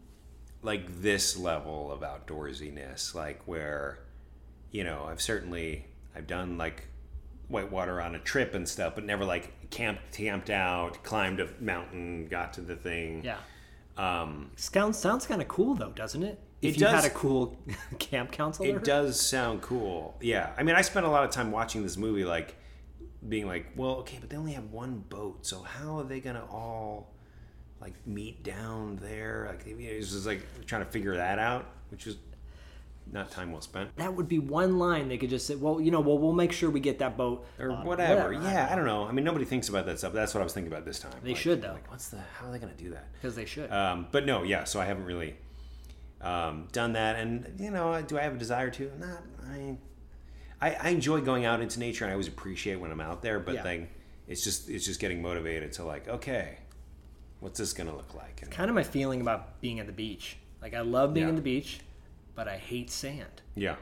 [0.63, 3.99] like this level of outdoorsiness, like where,
[4.71, 6.87] you know, I've certainly I've done like
[7.49, 12.27] whitewater on a trip and stuff, but never like camped camped out, climbed a mountain,
[12.29, 13.23] got to the thing.
[13.25, 13.37] Yeah.
[13.97, 16.39] Um, Sounds sounds kind of cool though, doesn't it?
[16.63, 17.59] If It you does- had a cool
[17.99, 18.69] camp counselor.
[18.77, 20.17] it does sound cool.
[20.21, 20.51] Yeah.
[20.57, 22.55] I mean, I spent a lot of time watching this movie, like
[23.29, 26.45] being like, well, okay, but they only have one boat, so how are they gonna
[26.51, 27.13] all
[27.83, 29.47] like meet down there?
[29.51, 32.17] Like, it was just like trying to figure that out, which was
[33.13, 33.95] not time well spent.
[33.97, 36.53] That would be one line they could just say, "Well, you know, well, we'll make
[36.53, 38.33] sure we get that boat or on whatever.
[38.33, 39.05] Yeah, I don't know.
[39.05, 40.13] I mean, nobody thinks about that stuff.
[40.13, 41.13] That's what I was thinking about this time.
[41.25, 41.73] They Like- should, though.
[41.73, 42.19] Like, what's the?
[42.39, 43.13] How are they going to do that?
[43.13, 43.71] because they should.
[43.73, 44.65] Um, but no, yeah.
[44.65, 45.35] So I haven't really
[46.21, 48.93] um, done that, and you know, do I have a desire to?
[48.99, 49.23] Not.
[49.51, 49.77] I,
[50.61, 53.41] I, I enjoy going out into nature, and I always appreciate when I'm out there.
[53.41, 53.63] But Yeah.
[53.65, 53.89] then
[54.29, 56.59] it's just it's just getting motivated to like, okay,
[57.43, 58.39] what's this going to look like?
[58.41, 60.37] It's kind of my feeling about being at the beach.
[60.63, 61.31] Like I love being Yeah.
[61.31, 61.81] at the beach,
[62.35, 63.43] but I hate sand.
[63.57, 63.77] yeah,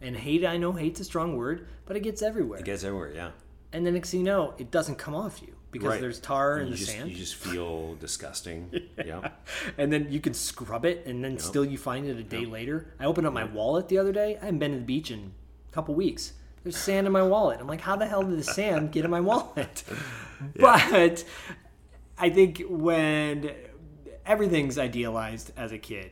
[0.00, 2.60] And hate, I know hate's a strong word, but it gets everywhere.
[2.60, 3.12] it gets everywhere.
[3.12, 3.30] Yeah,
[3.72, 6.00] and then next thing you know, it doesn't come off you because Right.
[6.00, 7.10] there's tar in the just, sand.
[7.10, 8.70] You just feel disgusting.
[9.04, 9.30] yeah.
[9.76, 12.94] and then you can scrub it, and then still you find it a day later.
[13.00, 14.36] I opened up my wallet the other day.
[14.40, 15.32] I haven't been to the beach in
[15.68, 16.32] a couple weeks.
[16.62, 17.58] There's sand in my wallet.
[17.60, 19.82] I'm like, how the hell did the sand get in my wallet?
[20.56, 21.24] But
[22.18, 23.52] I think when
[24.26, 26.10] everything's idealized as a kid,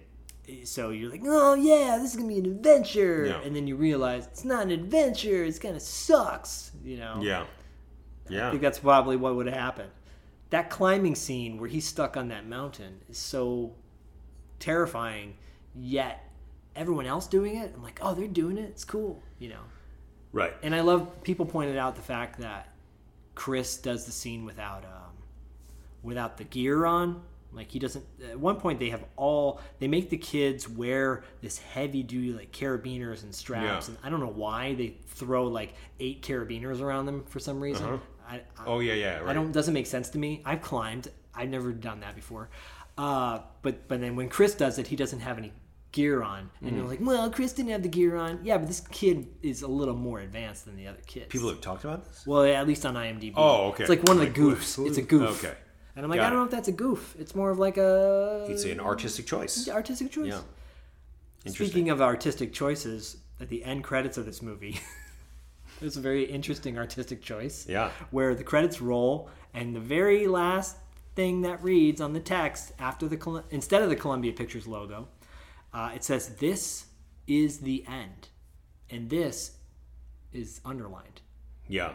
[0.65, 3.41] so you're like, oh yeah, this is gonna be an adventure, Yeah.
[3.41, 5.45] and then you realize it's not an adventure.
[5.45, 7.19] It's kind of sucks, you know.
[7.21, 7.45] Yeah.
[8.29, 8.49] Yeah.
[8.49, 9.91] I think that's probably what would have happened.
[10.51, 13.75] That climbing scene where he's stuck on that mountain is so
[14.61, 15.35] terrifying,
[15.75, 16.23] yet
[16.75, 18.65] everyone else doing it, I'm like, oh, they're doing it.
[18.71, 19.61] It's cool, you know.
[20.33, 20.53] Right.
[20.63, 22.69] And I love people pointed out the fact that
[23.35, 25.06] Chris does the scene without um,
[26.07, 27.23] without the gear on.
[27.53, 28.05] Like he doesn't.
[28.31, 32.53] At one point, they have all they make the kids wear this heavy duty like
[32.53, 33.95] carabiners and straps, Yeah.
[33.95, 37.87] and I don't know why they throw like eight carabiners around them for some reason.
[37.87, 37.99] Uh-huh.
[38.29, 39.19] I, I, Oh yeah, yeah.
[39.21, 39.29] Right.
[39.29, 40.43] I don't doesn't make sense to me.
[40.45, 41.09] I've climbed.
[41.35, 42.51] I've never done that before.
[42.99, 45.53] Uh, but but then when Chris does it, he doesn't have any
[45.93, 46.77] gear on, and Mm.
[46.77, 48.41] you're like, well, Chris didn't have the gear on.
[48.43, 51.27] Yeah, but this kid is a little more advanced than the other kids.
[51.29, 52.27] People have talked about this.
[52.27, 53.33] well, at least on IMDb.
[53.35, 53.85] Oh, okay.
[53.85, 54.87] It's like one of the Like, goofs.
[54.87, 55.43] It's a goof.
[55.43, 55.55] okay.
[55.97, 56.41] And I'm like, Got I don't it.
[56.41, 57.17] know if that's a goof.
[57.19, 59.69] It's more of like a It's an artistic choice.
[59.69, 60.29] artistic choice.
[60.29, 61.51] Yeah.
[61.51, 64.79] Speaking of artistic choices, at the end credits of this movie,
[65.81, 67.67] there's a very interesting artistic choice.
[67.69, 67.91] Yeah.
[68.11, 70.77] Where the credits roll, and the very last
[71.15, 75.09] thing that reads on the text after the instead of the Columbia Pictures logo,
[75.73, 76.87] uh, it says, "This
[77.27, 78.29] is the end,"
[78.91, 79.53] and this
[80.33, 81.23] is underlined.
[81.69, 81.95] Yeah.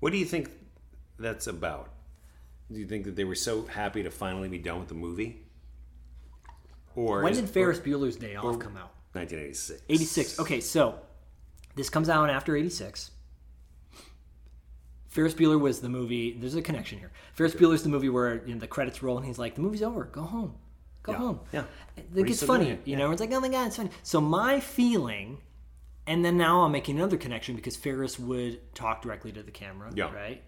[0.00, 0.50] What do you think
[1.18, 1.90] that's about?
[2.72, 5.42] Do you think that they were so happy to finally be done with the movie?
[6.96, 8.90] Or when did Ferris or- Bueller's Day Off come out?
[9.12, 9.82] 1986.
[9.88, 10.38] 86.
[10.40, 10.98] Okay, so
[11.76, 13.10] this comes out after 86.
[15.08, 16.32] Ferris Bueller was the movie.
[16.32, 17.12] There's a connection here.
[17.34, 19.82] Ferris Bueller's the movie where you know, the credits roll and he's like, "The movie's
[19.82, 20.04] over.
[20.04, 20.56] Go home.
[21.04, 21.18] Go Yeah.
[21.18, 21.60] home." Yeah.
[21.96, 23.12] Like, What are you it's funny, you know.
[23.12, 25.38] It's like, "Oh my god, it's funny." So my feeling,
[26.06, 29.92] and then now I'm making another connection because Ferris would talk directly to the camera,
[29.94, 30.12] Yeah.
[30.12, 30.42] right?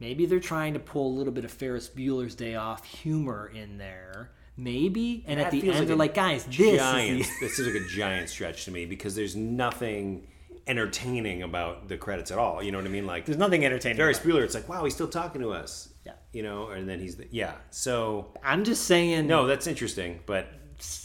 [0.00, 3.78] Maybe they're trying to pull a little bit of Ferris Bueller's Day Off humor in
[3.78, 4.30] there.
[4.58, 7.82] Maybe, and at the end they're like, "Guys, this giant, is the this is like
[7.82, 10.26] a giant stretch to me because there's nothing
[10.66, 12.62] entertaining about the credits at all.
[12.62, 13.06] You know what I mean?
[13.06, 14.18] Like there's nothing entertaining." Ferris.
[14.18, 15.90] Bueller, it's like, wow, he's still talking to us.
[16.06, 16.12] Yeah.
[16.32, 17.52] You know, and then he's the, yeah.
[17.70, 19.26] So I'm just saying.
[19.26, 20.48] no, that's interesting, but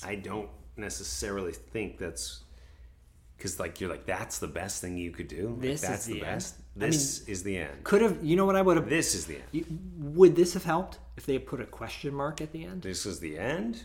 [0.03, 2.43] I don't necessarily think that's
[3.37, 5.49] because like you're like that's the best thing you could do.
[5.49, 6.45] Like, This is that's the end.
[6.75, 6.83] Best.
[6.83, 7.83] I This is the end.
[7.83, 8.89] Could have, you know what I would have.
[8.89, 9.43] This is the end.
[9.51, 9.65] You-
[9.99, 12.81] Would this have helped if they had put a question mark at the end?
[12.81, 13.83] This is the end.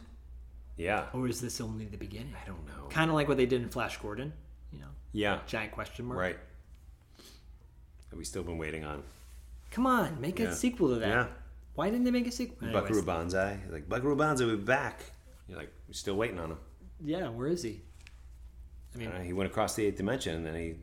[0.77, 1.07] Yeah.
[1.13, 2.35] Or is this only the beginning?
[2.43, 2.87] I don't know.
[2.91, 4.33] Kind of like what they did in Flash Gordon,
[4.73, 5.41] you know, Yeah.
[5.47, 6.19] giant question mark.
[6.21, 6.39] Right.
[8.11, 9.03] Have we still been waiting on
[9.71, 10.47] Come on, make Yeah.
[10.49, 11.09] a sequel to that.
[11.09, 11.27] Yeah.
[11.75, 12.69] Why didn't they make a sequel?
[12.69, 13.59] Anyways, Buckaroo Banzai?
[13.69, 15.03] Like Buckaroo Banzai we're back.
[15.49, 16.59] You're like, we're still waiting on him.
[17.05, 17.83] Yeah, where is he?
[18.95, 20.77] I mean, Uh, he went across the eighth dimension, and then he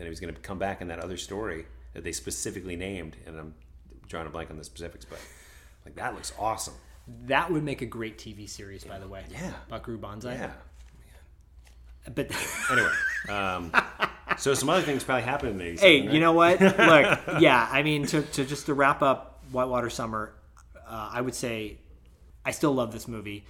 [0.00, 3.16] then he was going to come back in that other story that they specifically named,
[3.26, 3.54] and I'm
[4.08, 5.18] drawing a blank on the specifics, but
[5.84, 6.74] like that looks awesome.
[7.26, 9.24] that would make a great TV series, by the way.
[9.30, 9.52] Yeah.
[9.68, 10.34] Buckaroo Banzai.
[10.34, 10.52] Yeah.
[12.14, 12.30] But
[12.70, 12.90] Anyway,
[13.28, 13.72] um,
[14.38, 16.14] so some other things probably happened in the 87, hey, right?
[16.14, 16.60] you know what?
[16.60, 20.32] Look, yeah, I mean, to, to just to wrap up Whitewater Summer,
[20.88, 21.76] uh, I would say
[22.44, 23.44] I still love this movie.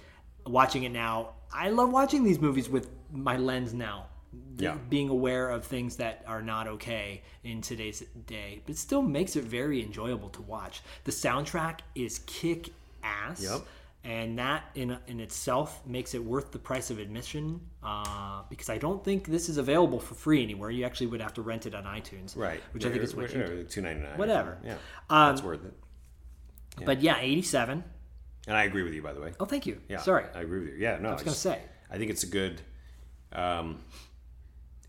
[0.45, 4.07] watching it now, I love watching these movies with my lens now.
[4.57, 4.77] Yeah.
[4.89, 9.35] Being aware of things that are not okay in today's day, but it still makes
[9.35, 10.81] it very enjoyable to watch.
[11.03, 12.69] The soundtrack is kick
[13.03, 13.41] ass.
[13.43, 13.61] Yep.
[14.03, 18.79] And that in in itself makes it worth the price of admission uh, because I
[18.79, 20.71] don't think this is available for free anywhere.
[20.71, 22.61] You actually would have to rent it on iTunes, Right.
[22.71, 23.63] Which I think is what you do.
[23.63, 24.17] two ninety nine.
[24.17, 24.57] Whatever.
[24.63, 24.77] Yeah.
[25.09, 25.73] Um, That's worth it.
[26.83, 27.83] But yeah, eighty seven.
[28.47, 29.33] And I agree with you, by the way.
[29.39, 29.79] Oh, thank you.
[29.87, 29.99] Yeah.
[29.99, 30.25] Sorry.
[30.33, 30.75] I agree with you.
[30.79, 30.97] Yeah.
[30.99, 31.09] No.
[31.09, 31.61] I was gonna say.
[31.91, 32.59] I think it's a good.
[33.33, 33.81] Um,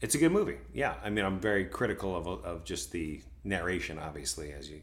[0.02, 0.58] it's a good movie.
[0.74, 0.94] Yeah.
[1.02, 4.82] I mean, I'm very critical of of just the narration, obviously, as you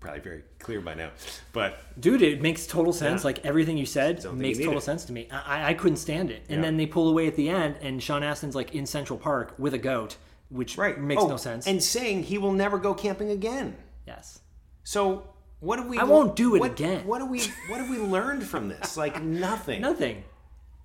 [0.00, 1.10] probably very clear by now.
[1.52, 3.20] But Dude, it makes total sense.
[3.22, 3.26] Yeah.
[3.26, 4.84] Like everything you said makes you total it.
[4.84, 5.28] sense to me.
[5.30, 6.42] I, I couldn't stand it.
[6.48, 6.62] And Yeah.
[6.62, 9.74] then they pull away at the end, and Sean Astin's like in Central Park with
[9.74, 10.16] a goat,
[10.48, 10.98] which right.
[10.98, 11.66] makes Oh, no sense.
[11.66, 13.76] And saying he will never go camping again.
[14.06, 14.40] yes.
[14.84, 15.98] So what do we?
[15.98, 17.06] I won't do it what, again.
[17.06, 17.40] What do we?
[17.68, 18.96] What have we learned from this?
[18.96, 19.82] Like nothing.
[19.82, 20.24] Nothing.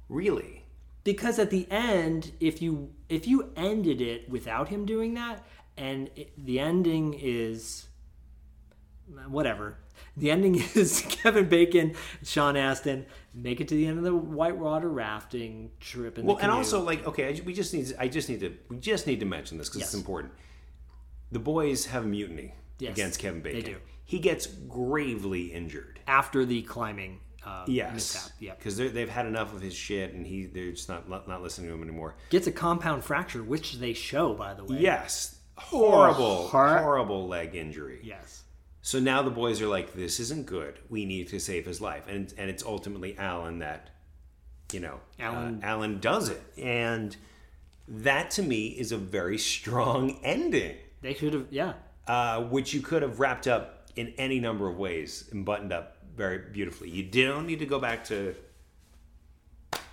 [0.09, 0.63] Really.
[1.05, 5.43] Because at the end, if you if you ended it without him doing that,
[5.77, 7.87] and it, the ending is
[9.27, 9.77] whatever.
[10.17, 14.89] The ending is Kevin Bacon, Sean Astin make it to the end of the whitewater
[14.89, 16.17] rafting trip.
[16.17, 17.93] In Well, and also like okay, I, we just need.
[17.99, 18.55] I just need to.
[18.69, 19.89] We just need to mention this because Yes.
[19.89, 20.33] it's important.
[21.31, 23.59] The boys have a mutiny Yes, against Kevin Bacon.
[23.61, 23.77] they do.
[24.05, 25.99] He gets gravely injured.
[26.07, 28.57] after the climbing uh, Yes, yep.
[28.57, 31.73] because they've had enough of his shit, and he they're just not not listening to
[31.75, 32.15] him anymore.
[32.29, 34.77] gets a compound fracture, which they show by the way.
[34.79, 37.99] Yes, horrible, heart- horrible leg injury.
[38.03, 38.43] Yes.
[38.81, 40.79] So now the boys are like, "This isn't good.
[40.89, 43.89] We need to save his life," and and it's ultimately Alan that,
[44.71, 47.15] you know, Alan- uh, Alan does it, and
[47.87, 51.47] that to me is a very strong ending, They should have.
[51.51, 51.73] Yeah.
[52.07, 55.94] uh, which you could have wrapped up in any number of ways and buttoned up
[56.15, 56.89] very beautifully.
[56.89, 58.35] You don't need to go back to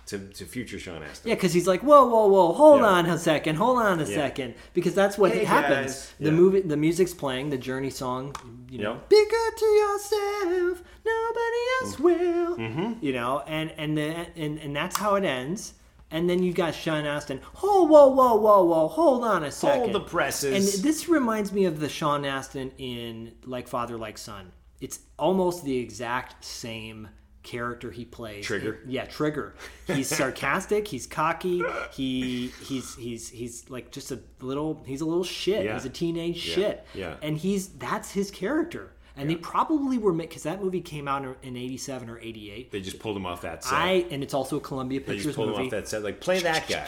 [0.07, 1.29] to, to future Sean Astin.
[1.29, 2.87] Yeah, because he's like, whoa, whoa, whoa, hold Yeah.
[2.87, 4.15] on a second, hold on a Yeah.
[4.15, 5.93] second, because that's what Hey, happens.
[5.93, 6.13] guys.
[6.19, 6.31] The Yeah.
[6.31, 8.35] movie, the music's playing, the Journey song.
[8.69, 12.03] You know, be good to yourself, nobody else Mm-hmm.
[12.03, 12.95] will.
[13.01, 15.73] You know, and and the and and that's how it ends.
[16.11, 17.39] And then you got Sean Astin.
[17.63, 18.87] Oh, whoa, whoa, whoa, whoa!
[18.89, 19.79] Hold on a second.
[19.79, 20.75] Hold the presses.
[20.75, 24.51] And this reminds me of the Sean Astin in Like Father, Like Son.
[24.83, 27.07] It's almost the exact same
[27.41, 28.45] character he plays.
[28.45, 28.79] Trigger?
[28.87, 29.55] Yeah, Trigger.
[29.87, 30.87] He's sarcastic.
[30.87, 31.63] He's cocky.
[31.93, 34.83] He he's he's he's like just a little.
[34.85, 35.65] He's a little shit.
[35.65, 35.73] Yeah.
[35.73, 36.87] He's a teenage Yeah, shit.
[36.93, 37.15] yeah.
[37.21, 38.91] And he's that's his character.
[39.15, 42.71] And they probably were because that movie came out in '87 or '88.
[42.71, 43.73] They just pulled him off that set.
[43.73, 45.65] I and it's also a Columbia they Pictures just pulled him movie.
[45.65, 46.01] off that set.
[46.03, 46.87] Like play that guy.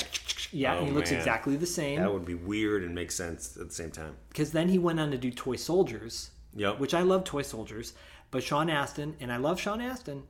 [0.51, 1.19] Yeah, Oh, he looks man.
[1.19, 1.99] exactly the same.
[1.99, 4.15] That would be weird and make sense at the same time.
[4.29, 6.79] because then he went on to do Toy Soldiers, Yep.
[6.79, 7.93] which I love Toy Soldiers.
[8.31, 10.23] But Sean Astin, and I love Sean Astin,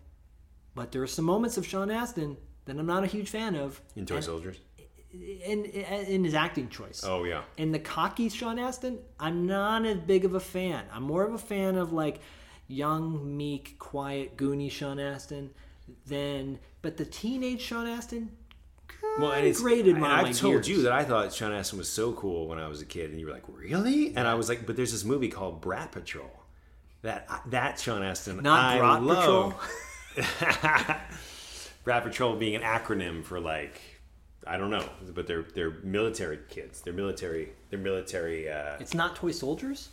[0.76, 3.82] but there are some moments of Sean Astin that I'm not a huge fan of
[3.96, 4.58] In Toy Soldiers.
[5.14, 7.04] in, in in his acting choice.
[7.06, 7.44] Oh yeah.
[7.58, 10.84] And the cocky Sean Astin, I'm not as big of a fan.
[10.92, 12.20] I'm more of a fan of like
[12.68, 15.52] young, meek, quiet, goony Sean Astin
[16.08, 16.60] than.
[16.82, 18.30] But the teenage Sean Astin,
[19.20, 20.68] Well, and it's grated and my I've told gears.
[20.68, 23.20] you that I thought Sean Astin was so cool when I was a kid, and
[23.20, 26.30] you were like, "Really?" And I was like, "But there's this movie called Brat Patrol."
[27.02, 29.54] That that Sean Astin, Not I Brat love.
[31.84, 33.80] Brat Patrol being an acronym for like,
[34.46, 36.82] I don't know, but they're they're military kids.
[36.82, 37.50] They're military.
[37.70, 38.50] They're military.
[38.50, 39.90] Uh, it's not Toy Soldiers.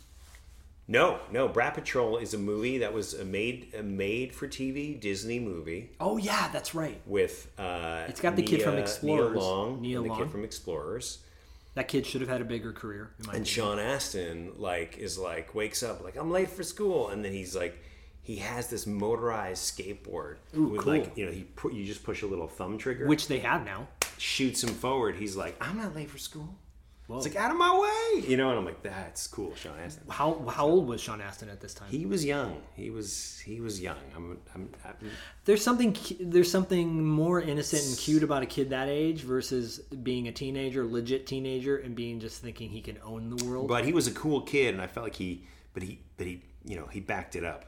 [0.87, 1.47] No, no.
[1.47, 5.91] Brat Patrol is a movie that was a made a made for TV Disney movie
[5.99, 6.99] Oh yeah, that's right.
[7.05, 9.33] with uh, It's got the kid from Explorers.
[9.33, 11.19] Nia Long, Nia and the kid from Explorers.
[11.75, 13.11] That kid should have had a bigger career.
[13.19, 13.45] In my And opinion.
[13.45, 17.55] Sean Astin like is like wakes up like I'm late for school, and then he's
[17.55, 17.77] like
[18.21, 20.93] he has this motorized skateboard Ooh, with cool.
[20.93, 23.65] like you know he put you just push a little thumb trigger, which they have
[23.65, 23.87] now.
[24.17, 25.15] shoots him forward.
[25.15, 26.55] He's like I'm not late for school.
[27.07, 27.17] Whoa.
[27.17, 28.49] It's like out of my way, you know.
[28.49, 30.03] And I'm like that's cool, Sean Astin.
[30.09, 31.89] How how old was Sean Astin at this time?
[31.89, 32.61] He was young.
[32.75, 33.97] He was he was young.
[34.15, 34.95] I'm, I'm, I'm
[35.43, 40.29] there's something there's something more innocent and cute about a kid that age versus being
[40.29, 43.67] a teenager, legit teenager, and being just thinking he can own the world.
[43.67, 45.43] but he was a cool kid, and I felt like he,
[45.73, 47.65] but he, but he, you know, he backed it up.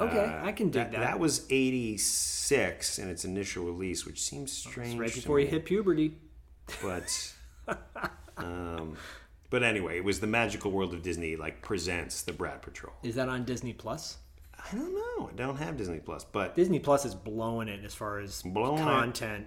[0.00, 1.00] Okay, Uh, I can dig that.
[1.00, 4.90] That was '86 in its initial release, which seems strange.
[4.94, 6.16] It's right before you hit puberty.
[6.82, 7.32] But,
[8.36, 8.96] um,
[9.50, 11.36] but anyway, it was the magical world of Disney.
[11.36, 12.94] Like presents the Brat Patrol.
[13.02, 14.18] Is that on Disney Plus?
[14.58, 15.28] I don't know.
[15.28, 18.78] I don't have Disney Plus, but Disney Plus is blowing it as far as Blowing
[18.82, 19.46] content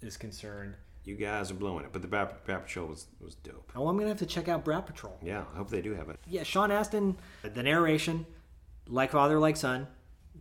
[0.00, 0.74] is concerned.
[1.04, 1.92] you guys are blowing it.
[1.92, 3.72] But the Brat, Brat Patrol was was dope.
[3.74, 5.18] Oh, I'm gonna have to check out Brat Patrol.
[5.22, 6.18] Yeah, I hope they do have it.
[6.28, 8.24] Yeah, Sean Astin, the narration,
[8.88, 9.88] like father, like son,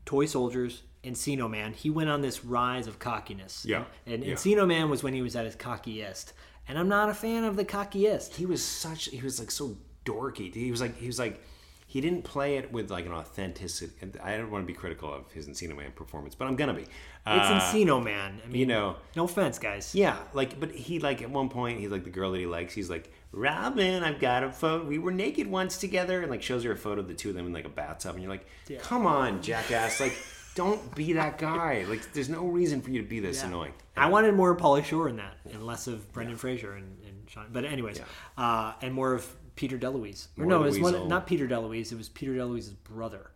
[0.05, 3.65] toy soldiers, Encino Man, he went on this rise of cockiness.
[3.65, 4.35] Yeah, And yeah.
[4.35, 6.33] Encino Man was when he was at his cockiest.
[6.67, 8.35] And I'm not a fan of the cockiest.
[8.35, 11.41] he was such he was like so dorky he was like he was like
[11.85, 13.91] he didn't play it with like an authenticity
[14.23, 16.81] i don't want to be critical of his encino man performance but i'm gonna be
[16.81, 16.89] It's
[17.27, 18.41] Uh, Encino Man.
[18.43, 19.93] I mean, you know no offense, guys.
[19.93, 22.73] yeah like but he like at one point he's like the girl that he likes
[22.73, 26.63] he's like robin i've got a photo we were naked once together and like shows
[26.63, 28.47] her a photo of the two of them in like a bathtub and you're like
[28.81, 30.13] come on jackass like
[30.55, 34.07] don't be that guy like there's no reason for you to be this annoying I
[34.09, 37.47] wanted more of Pauly Shore in that, and less of Brendan Fraser and, and Sean.
[37.51, 37.99] But anyways,
[38.37, 40.27] uh, and more of Peter DeLuise.
[40.39, 41.91] Or no, it was one, not Peter DeLuise.
[41.91, 43.31] It was Peter DeLuise's brother,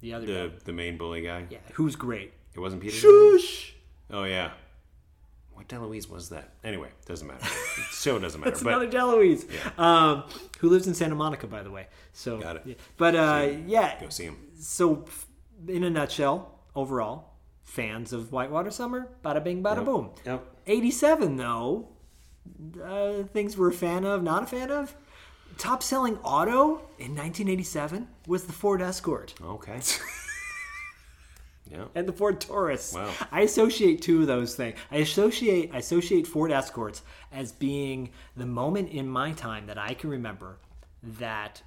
[0.00, 0.54] the other the guy.
[0.64, 2.32] the main bully guy Yeah, who's great.
[2.54, 3.74] it wasn't peter Shush.
[4.10, 4.52] oh yeah
[5.52, 6.54] what DeLuise was that?
[6.64, 7.46] Anyway, doesn't matter.
[7.92, 8.50] Show doesn't matter.
[8.52, 10.24] That's but another DeLuise, um,
[10.58, 11.86] who lives in Santa Monica, by the way.
[12.14, 12.62] So, Got it.
[12.64, 12.74] yeah.
[12.96, 14.00] but uh, yeah.
[14.00, 14.38] go see him.
[14.58, 15.04] So,
[15.68, 19.84] in a nutshell, overall, fans of Whitewater Summer, bada bing, bada Yep.
[19.84, 20.10] boom.
[20.26, 20.46] Yep.
[20.66, 21.88] 87, though,
[22.82, 24.94] uh, things we're a fan of, not a fan of.
[25.58, 29.80] Top selling auto in 1987 was the Ford Escort Okay.
[31.70, 31.84] yeah.
[31.94, 32.94] and the Ford Taurus.
[32.94, 33.10] Wow.
[33.30, 34.78] I associate two of those things.
[34.90, 39.94] I associate I associate Ford Escorts as being the moment in my time that I
[39.94, 40.58] can remember
[41.02, 41.62] that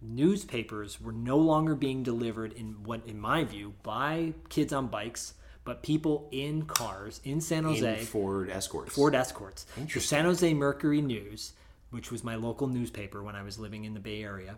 [0.00, 5.34] newspapers were no longer being delivered in what in my view by kids on bikes,
[5.64, 8.00] but people in cars in San Jose.
[8.00, 8.94] In Ford Escorts.
[8.94, 9.66] Ford Escorts.
[9.92, 11.52] The San Jose Mercury News,
[11.90, 14.56] which was my local newspaper when I was living in the Bay Area,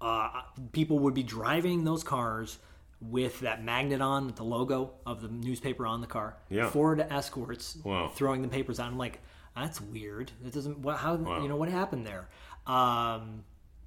[0.00, 2.58] uh, people would be driving those cars
[3.00, 6.36] with that magnet on, with the logo of the newspaper on the car.
[6.48, 6.70] Yeah.
[6.70, 8.08] Ford Escorts Wow.
[8.08, 8.88] throwing the papers out.
[8.90, 9.20] I'm like,
[9.54, 10.32] that's weird.
[10.42, 10.78] That doesn't.
[10.80, 10.96] What?
[10.98, 11.14] How?
[11.16, 11.42] Wow.
[11.42, 12.28] You know what happened there?
[12.66, 13.44] Um,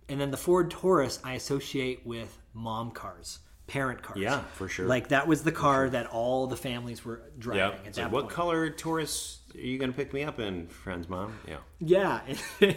[0.09, 4.19] and then the Ford Taurus I associate with mom cars, parent cars.
[4.19, 4.87] Yeah, for sure.
[4.87, 7.87] Like that was the car that all the families were driving Yeah.
[7.87, 8.33] at that like, what point.
[8.33, 11.33] color Taurus are you going to pick me up in, friend's mom?
[11.47, 11.57] Yeah.
[11.79, 12.21] Yeah.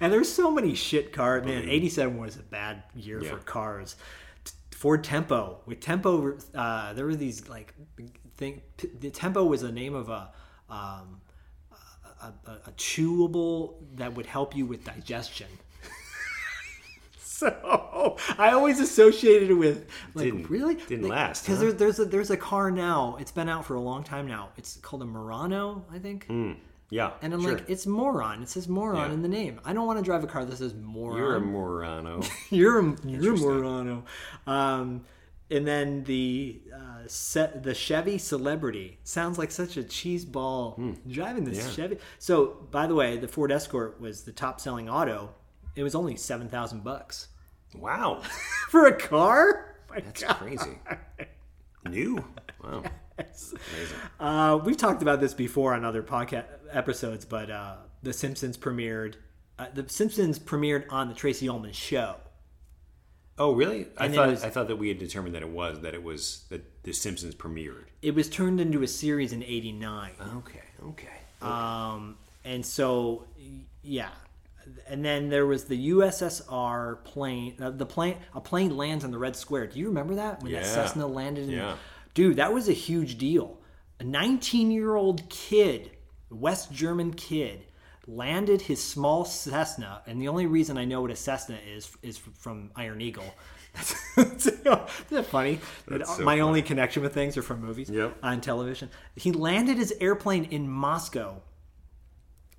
[0.00, 1.44] and there's so many shit cars.
[1.44, 3.30] Man, 87 was a bad year Yeah.
[3.30, 3.96] for cars.
[4.72, 5.60] Ford Tempo.
[5.66, 7.74] With Tempo, uh, there were these like
[8.36, 8.60] thing.
[9.00, 10.30] The Tempo was the name of a,
[10.70, 11.20] um,
[12.22, 15.48] a, a, a chewable that would help you with digestion.
[18.08, 21.62] So I always associated it with like Didn't- really didn't last, because huh?
[21.64, 23.16] there's there's a there's a car now.
[23.20, 24.48] It's been out for a long time now.
[24.56, 26.26] It's called a Murano, I think.
[26.90, 27.12] Yeah.
[27.20, 27.52] And I'm sure.
[27.54, 28.42] like, it's moron.
[28.42, 29.14] It says moron Yeah.
[29.14, 29.60] in the name.
[29.64, 31.18] I don't want to drive a car that says moron.
[31.18, 32.22] You're a Morano.
[32.50, 34.04] you're a, you're a morano.
[34.46, 35.04] Um,
[35.50, 41.44] and then the uh, set the Chevy Celebrity sounds like such a cheese ball driving
[41.44, 41.58] this.
[41.58, 41.70] Yeah.
[41.72, 41.98] Chevy.
[42.18, 45.30] So, by the way, the Ford Escort was the top selling auto.
[45.76, 47.28] It was only seven thousand bucks
[47.74, 48.22] wow.
[48.70, 49.76] for a car.
[49.90, 50.36] My That's God.
[50.36, 50.78] crazy.
[51.88, 52.24] New?
[52.62, 52.82] Wow.
[53.18, 53.58] Amazing.
[54.20, 59.14] Uh, we've talked about this before on other podcast episodes, but uh, The Simpsons premiered.
[59.58, 62.16] Uh, the Simpsons premiered on the Tracey Ullman show.
[63.38, 63.86] Oh, really?
[63.96, 65.94] I And it thought was- I thought that we had determined that it was that
[65.94, 67.84] it was that The Simpsons premiered.
[68.02, 70.12] It was turned into a series in '89.
[70.38, 70.60] Okay.
[70.84, 71.08] Okay.
[71.40, 73.24] Um, and so,
[73.82, 74.10] yeah.
[74.88, 77.56] And then there was the USSR plane.
[77.60, 79.68] Uh, the plane, a plane lands on the Red Square.
[79.68, 81.44] Do you remember that when that Cessna landed?
[81.44, 81.76] In Yeah.
[82.14, 83.58] Dude, that was a huge deal.
[84.00, 85.90] A 19-year-old kid,
[86.30, 87.66] West German kid,
[88.06, 92.16] landed his small Cessna, and the only reason I know what a Cessna is is
[92.18, 93.24] from Iron Eagle.
[94.16, 95.60] Isn't that funny?
[95.86, 98.16] That's so My only connection with things are from movies Yep.
[98.22, 98.88] on television.
[99.14, 101.42] He landed his airplane in Moscow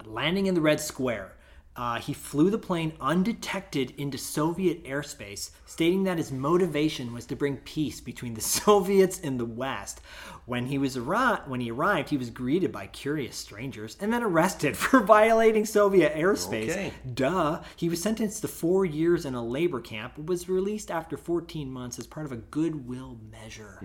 [0.05, 1.33] landing in the Red Square.
[1.75, 7.37] Uh, he flew the plane undetected into Soviet airspace, stating that his motivation was to
[7.37, 10.01] bring peace between the Soviets and the West.
[10.45, 14.23] When he was arri- when he arrived, he was greeted by curious strangers and then
[14.23, 16.71] arrested for violating Soviet airspace.
[16.71, 16.93] Okay.
[17.13, 17.61] Duh.
[17.75, 21.71] He was sentenced to four years in a labor camp, but was released after 14
[21.71, 23.79] months as part of a goodwill measure.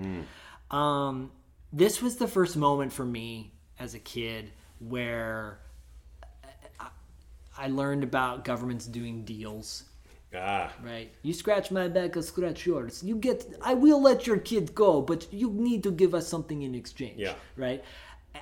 [0.71, 1.31] Um,
[1.73, 5.61] this was the first moment for me as a kid where
[7.57, 9.85] I learned about governments doing deals.
[10.37, 10.73] Ah.
[10.83, 13.03] Right, you scratch my back, I'll scratch yours.
[13.05, 16.63] You get, I will let your kid go, but you need to give us something
[16.63, 17.19] in exchange.
[17.19, 17.35] Yeah.
[17.57, 17.85] right.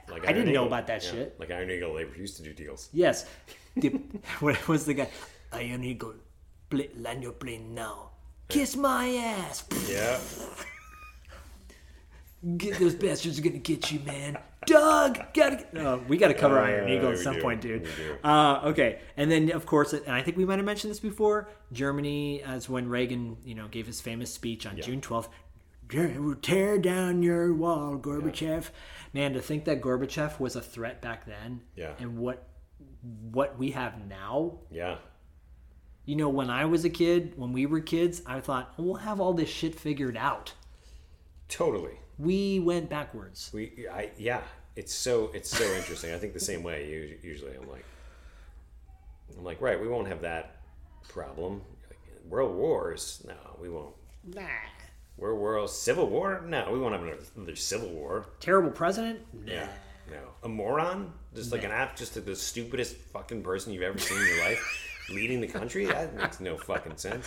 [0.09, 1.11] Like I Iron didn't know about that Yeah.
[1.11, 1.37] shit.
[1.39, 2.89] Like Iron Eagle, they used to do deals.
[2.95, 3.27] Yes.
[3.77, 3.89] The,
[4.41, 5.09] what was the guy?
[5.53, 6.15] Iron Eagle,
[6.71, 8.09] pla land your plane now.
[8.49, 9.65] Kiss my ass.
[9.87, 10.19] Yeah.
[12.57, 14.37] Get those bastards are gonna get you, man.
[14.67, 15.57] Doug, gotta.
[15.57, 15.71] Get...
[15.77, 17.89] Oh, we got to cover Oh, Iron Eagle at some do, point, dude.
[18.25, 21.49] Uh, okay, and then of course, and I think we might have mentioned this before.
[21.73, 25.29] Germany, as when Reagan, you know, gave his famous speech on June twelfth.
[25.89, 28.71] Tear down your wall, Gorbachev.
[29.13, 31.93] Man, to think that Gorbachev was a threat back then, Yeah.
[31.99, 32.49] and what
[33.31, 34.59] what we have now.
[34.71, 34.97] Yeah.
[36.05, 39.21] You know, when I was a kid, when we were kids, I thought we'll have
[39.21, 40.55] all this shit figured out.
[41.49, 41.99] Totally.
[42.23, 43.51] We went backwards.
[43.53, 44.43] We, I, yeah,
[44.77, 46.15] it's so it's so interesting.
[46.15, 46.89] I think the same way.
[46.89, 47.85] u- Usually, I'm like,
[49.37, 50.57] I'm like, right, we won't have that
[51.09, 51.63] problem.
[51.89, 51.99] Like,
[52.29, 53.23] World wars?
[53.27, 53.95] No, we won't.
[54.25, 54.43] Nah.
[55.17, 56.43] World war, civil war?
[56.47, 58.27] No, we won't have another, another civil war.
[58.41, 59.21] Terrible president?
[59.47, 59.69] Yeah,
[60.11, 64.19] no, a moron, just like an app, just the stupidest fucking person you've ever seen
[64.21, 65.85] in your life, leading the country.
[65.87, 67.27] That makes no fucking sense.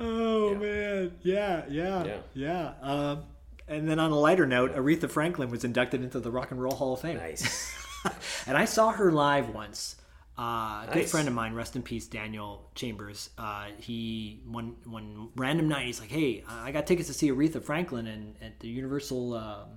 [0.00, 2.18] Oh man, yeah, yeah, Yeah.
[2.34, 2.72] yeah.
[2.80, 3.24] Um,
[3.68, 6.74] and then on a lighter note, Aretha Franklin was inducted into the Rock and Roll
[6.74, 7.16] Hall of Fame.
[7.16, 7.74] Nice.
[8.46, 9.96] and I saw her live once.
[10.38, 13.30] Uh, a good friend of mine, rest in peace, Daniel Chambers.
[13.38, 17.62] Uh, he one one random night, he's like, "Hey, I got tickets to see Aretha
[17.62, 19.68] Franklin and at the Universal um,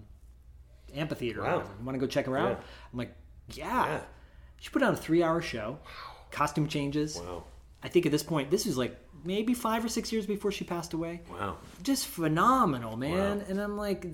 [0.94, 1.42] Amphitheater.
[1.44, 1.60] Wow.
[1.80, 2.66] You want to go check her out?" Yeah.
[2.92, 3.16] I'm like,
[3.54, 4.02] "Yeah." Yeah.
[4.60, 5.80] She put on a three-hour show,
[6.30, 7.18] costume changes.
[7.18, 7.46] Wow.
[7.82, 10.64] I think at this point, this was like maybe five or six years before she
[10.64, 11.58] passed away Wow.
[11.84, 13.46] just phenomenal man Wow.
[13.50, 14.06] and i'm like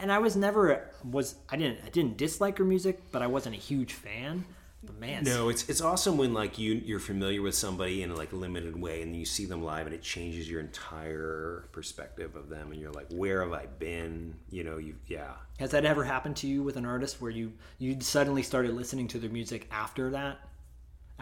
[0.00, 3.54] and i was never was i didn't i didn't dislike her music but i wasn't
[3.54, 4.44] a huge fan
[4.84, 8.16] but man No, it's it's awesome when like you you're familiar with somebody in a
[8.16, 12.48] like limited way, and you see them live, and it changes your entire perspective of
[12.48, 14.34] them, and you're like, where have I been?
[14.50, 15.34] You know, you yeah.
[15.60, 19.06] has that ever happened to you with an artist where you you suddenly started listening
[19.08, 20.40] to their music after that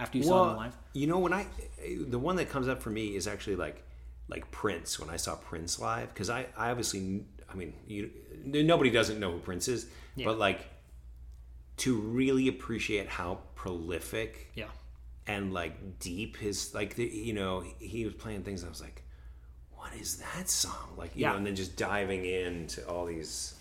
[0.01, 1.47] after you saw them live You know, when I
[2.09, 3.83] the one that comes up for me is actually like
[4.29, 8.11] like Prince when I saw Prince live because I I obviously I mean you
[8.45, 9.87] nobody doesn't know who Prince is,
[10.17, 10.27] Yeah.
[10.27, 10.61] but like
[11.79, 14.67] to really appreciate how prolific yeah
[15.27, 18.65] and like deep his like the, you know he was playing things.
[18.65, 19.03] I was like,
[19.73, 20.95] what is that song?
[20.97, 21.31] Like you Yeah.
[21.31, 23.55] know, and then just diving into all these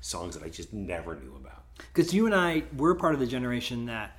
[0.00, 1.62] songs that I just never knew about.
[1.78, 4.16] because you and i we're part of the generation that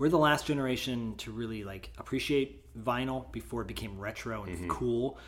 [0.00, 4.68] we're the last generation to really like appreciate vinyl before it became retro and Mm-hmm.
[4.68, 5.18] cool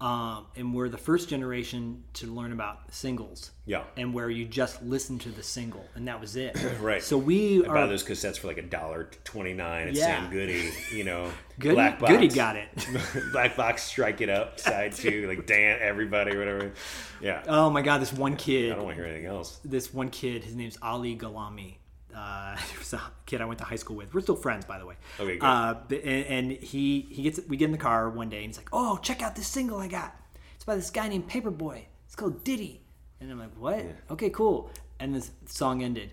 [0.00, 3.84] um, and we're the first generation to learn about singles Yeah.
[3.96, 7.00] and where you just listen to the single and that was it Right.
[7.02, 10.06] so we I are buy those cassettes for like a dollar twenty nine at Yeah.
[10.22, 11.30] Sam Goody, you know.
[11.60, 12.10] Goody- Black Box.
[12.12, 12.68] Goody got it.
[13.32, 16.72] Black Box, strike it up, side two, like Dan, everybody, whatever.
[17.20, 17.44] Yeah.
[17.46, 18.72] oh my god this one kid.
[18.72, 19.60] I don't want to hear anything else.
[19.64, 21.76] this one kid his name's ali galami
[22.14, 24.12] uh, was a kid I went to high school with.
[24.14, 24.96] We're still friends, by the way.
[25.18, 25.46] Okay, good.
[25.46, 28.56] Uh, and, and he he gets we get in the car one day and he's
[28.58, 30.14] like, "Oh, check out this single I got.
[30.54, 31.82] It's by this guy named Paperboy.
[32.06, 32.82] It's called Ditty."
[33.20, 33.84] And I'm like, "What?
[34.10, 36.10] Okay, cool." And this song ended,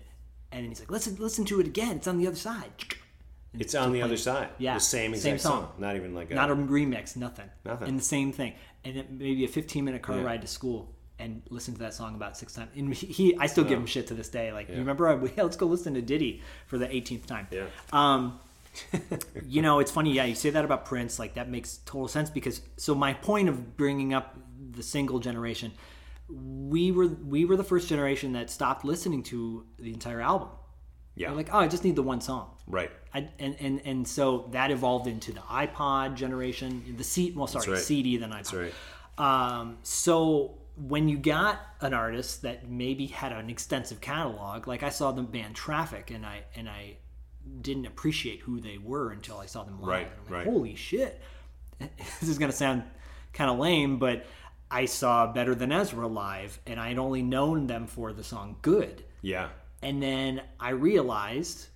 [0.52, 1.96] and then he's like, "Listen, listen to it again.
[1.96, 2.70] It's on the other side."
[3.52, 4.48] And It's on the still other side.
[4.58, 5.62] Yeah, The same same exact song.
[5.62, 5.72] song.
[5.78, 7.50] Not even like a Not a remix, nothing.
[7.64, 7.88] Nothing.
[7.88, 8.54] And the same thing.
[8.84, 10.22] And it, maybe a 15 minute car Yeah.
[10.22, 12.70] ride to school and listen to that song about six times.
[12.74, 14.52] And he, I still give him shit to this day.
[14.52, 17.46] Like, you remember, I, yeah, let's go listen to Ditty for the 18th time.
[17.50, 17.66] Yeah.
[17.92, 18.40] Um,
[19.46, 20.12] you know, it's funny.
[20.12, 21.18] Yeah, you say that about Prince.
[21.18, 24.36] Like, that makes total sense because, so my point of bringing up
[24.72, 25.72] the single generation,
[26.28, 30.48] we were we were the first generation that stopped listening to the entire album.
[31.16, 31.30] Yeah.
[31.30, 32.52] We're like, oh, I just need the one song.
[32.66, 32.90] Right.
[33.12, 37.72] I, and, and and so that evolved into the iPod generation, the C well sorry
[37.72, 37.78] right.
[37.78, 38.34] CD then iPod.
[38.36, 38.72] That's right.
[39.18, 44.88] Um, so when you got an artist that maybe had an extensive catalog, like I
[44.88, 46.96] saw the band Traffic, and I and I
[47.60, 49.88] didn't appreciate who they were until I saw them live.
[49.88, 50.46] Right, I'm like, right.
[50.46, 51.20] Holy shit!
[51.78, 52.84] this is gonna sound
[53.32, 54.24] kind of lame, but
[54.70, 58.56] I saw Better Than Ezra live, and I had only known them for the song
[58.62, 59.48] "Good." Yeah.
[59.82, 61.66] And then I realized,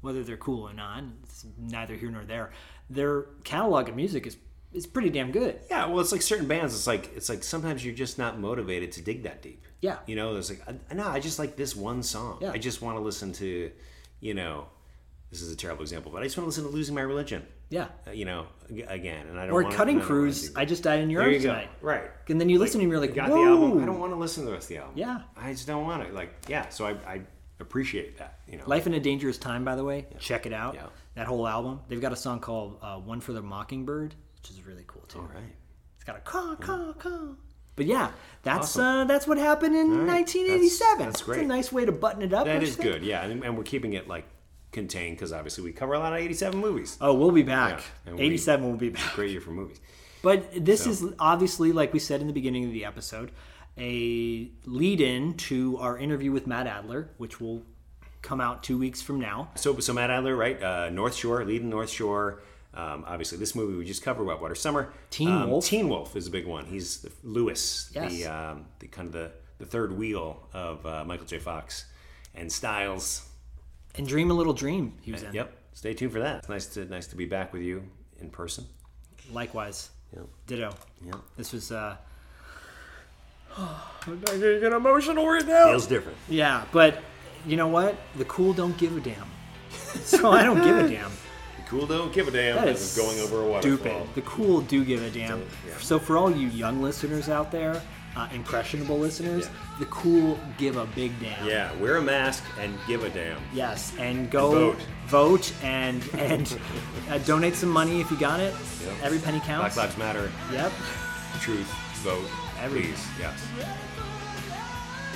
[0.00, 2.52] whether they're cool or not, it's neither here nor there.
[2.88, 4.36] Their catalog of music is
[4.72, 5.58] is pretty damn good.
[5.70, 6.74] Yeah, well, it's like certain bands.
[6.74, 9.64] It's like it's like sometimes you're just not motivated to dig that deep.
[9.80, 9.96] Yeah.
[10.06, 12.38] you know, there's like I- no, I just like this one song.
[12.40, 12.52] Yeah.
[12.52, 13.70] I just want to listen to,
[14.20, 14.66] you know,
[15.30, 17.46] this is a terrible example, but I just want to listen to "Losing My Religion."
[17.70, 17.86] Yeah.
[18.06, 18.46] uh, you know,
[18.88, 19.54] again, and I don't.
[19.54, 21.42] Or wanna, Cutting Crew's, I Just Died in Your Arms.
[21.42, 21.70] Tonight.
[21.80, 22.10] Right.
[22.28, 23.36] And then you listen and you're like, got Whoa.
[23.36, 23.82] the album.
[23.82, 24.94] I don't want to listen to the rest of the album.
[24.96, 25.20] Yeah.
[25.36, 26.12] I just don't want to.
[26.12, 26.68] Like, yeah.
[26.70, 27.20] So I, I
[27.60, 28.40] appreciate that.
[28.48, 30.74] You know, Life in a Dangerous Time, by the way, check it out.
[30.74, 30.86] Yeah.
[31.14, 31.78] That whole album.
[31.86, 35.18] They've got a song called uh, One for the Mockingbird, which is really cool too.
[35.20, 35.52] All right.
[35.96, 37.34] It's got a caw, caw, caw.
[37.76, 38.10] But yeah,
[38.42, 38.82] that's Awesome.
[38.84, 40.06] uh, that's what happened in right.
[40.06, 40.98] 1987.
[40.98, 41.44] That's- that's It's great.
[41.44, 42.46] a nice way to button it up.
[42.46, 42.88] That is think?
[42.90, 43.02] good.
[43.02, 44.26] Yeah, and, and we're keeping it like
[44.72, 46.96] contained because obviously we cover a lot of '87 movies.
[47.00, 47.78] Oh, we'll be back.
[47.78, 49.14] Yeah, and we- 87 will be back.
[49.14, 49.80] Great year for movies.
[50.22, 53.30] But this So- is obviously, like we said in the beginning of the episode,
[53.78, 57.62] a lead in to our interview with Matt Adler, which will
[58.20, 59.50] come out two weeks from now.
[59.54, 60.62] So, so Matt Adler, right?
[60.62, 62.42] Uh, North Shore, leading North Shore.
[62.72, 64.92] Um, obviously, this movie we just covered, White Water Summer.
[65.10, 65.64] Teen um, Wolf.
[65.66, 66.66] Teen Wolf is a big one.
[66.66, 68.12] He's the, Lewis, Yes.
[68.12, 71.38] the, um, the kind of the, the third wheel of uh, Michael J.
[71.38, 71.86] Fox,
[72.34, 73.28] and Stiles.
[73.96, 75.32] And Dream a Little Dream, he was in.
[75.34, 75.52] Yep.
[75.72, 76.38] Stay tuned for that.
[76.38, 77.82] It's nice to nice to be back with you
[78.20, 78.66] in person.
[79.32, 79.90] Likewise.
[80.14, 80.26] Yep.
[80.46, 80.74] Ditto.
[81.04, 81.16] Yep.
[81.36, 81.72] This was.
[81.72, 81.96] uh
[83.56, 85.66] I'm getting emotional right now.
[85.66, 86.16] Feels different.
[86.28, 87.02] Yeah, but
[87.46, 87.96] you know what?
[88.16, 89.28] The cool don't give a damn.
[89.70, 91.10] So I don't give a damn.
[91.70, 93.78] Cool don't give a damn That is going over a waterfall.
[93.78, 94.14] stupid.
[94.16, 95.40] The cool do give a damn.
[95.66, 95.76] yeah.
[95.78, 97.80] So for all you young listeners out there,
[98.16, 99.48] uh, impressionable listeners,
[99.78, 101.46] the cool give a big damn.
[101.46, 103.38] Yeah, wear a mask and give a damn.
[103.54, 104.78] Yes, and go Vote.
[105.06, 106.58] vote and and
[107.08, 108.52] uh, donate some money if you got it.
[108.84, 108.92] Yep.
[109.04, 109.76] Every penny counts.
[109.76, 109.86] Black.
[109.90, 110.32] Lives Matter.
[110.52, 110.72] Yep.
[111.40, 111.68] Truth.
[112.02, 112.28] Vote.
[112.60, 112.90] Everything.
[112.94, 113.06] Please.
[113.20, 113.46] Yes.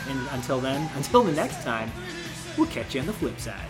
[0.08, 1.90] And until then, until the next time,
[2.56, 3.66] we'll catch you on the flip side.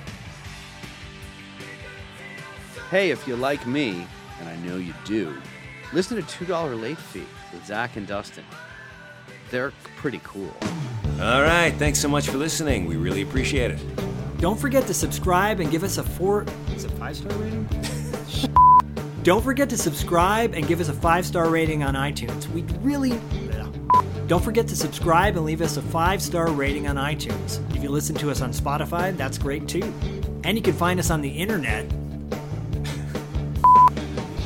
[2.94, 4.06] Hey, if you like me,
[4.38, 5.34] and I know you do,
[5.92, 8.44] listen to $2 Late Fee with Zak and Dustin.
[9.50, 10.54] They're pretty cool.
[11.20, 11.74] All right.
[11.76, 12.86] Thanks so much for listening.
[12.86, 13.80] We really appreciate it.
[14.38, 16.46] Don't forget to subscribe and give us a four.
[16.76, 17.68] Is it five star rating?
[19.24, 22.48] Don't forget to subscribe and give us a five star rating on iTunes.
[22.52, 23.20] We'd really.
[24.28, 27.58] Don't forget to subscribe and leave us a five star rating on iTunes.
[27.74, 29.92] If you listen to us on Spotify, that's great too.
[30.44, 31.90] And you can find us on the internet.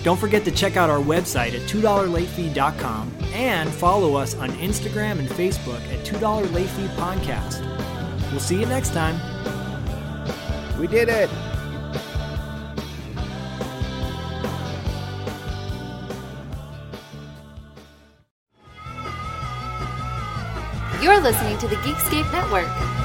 [0.09, 5.29] Don't forget to check out our website at $2latefee.com and follow us on Instagram and
[5.29, 7.61] Facebook at $2 Late Fee Podcast.
[8.31, 9.21] We'll see you next time.
[10.81, 11.29] We did it!
[21.03, 22.98] You're listening to the Geekscape Network.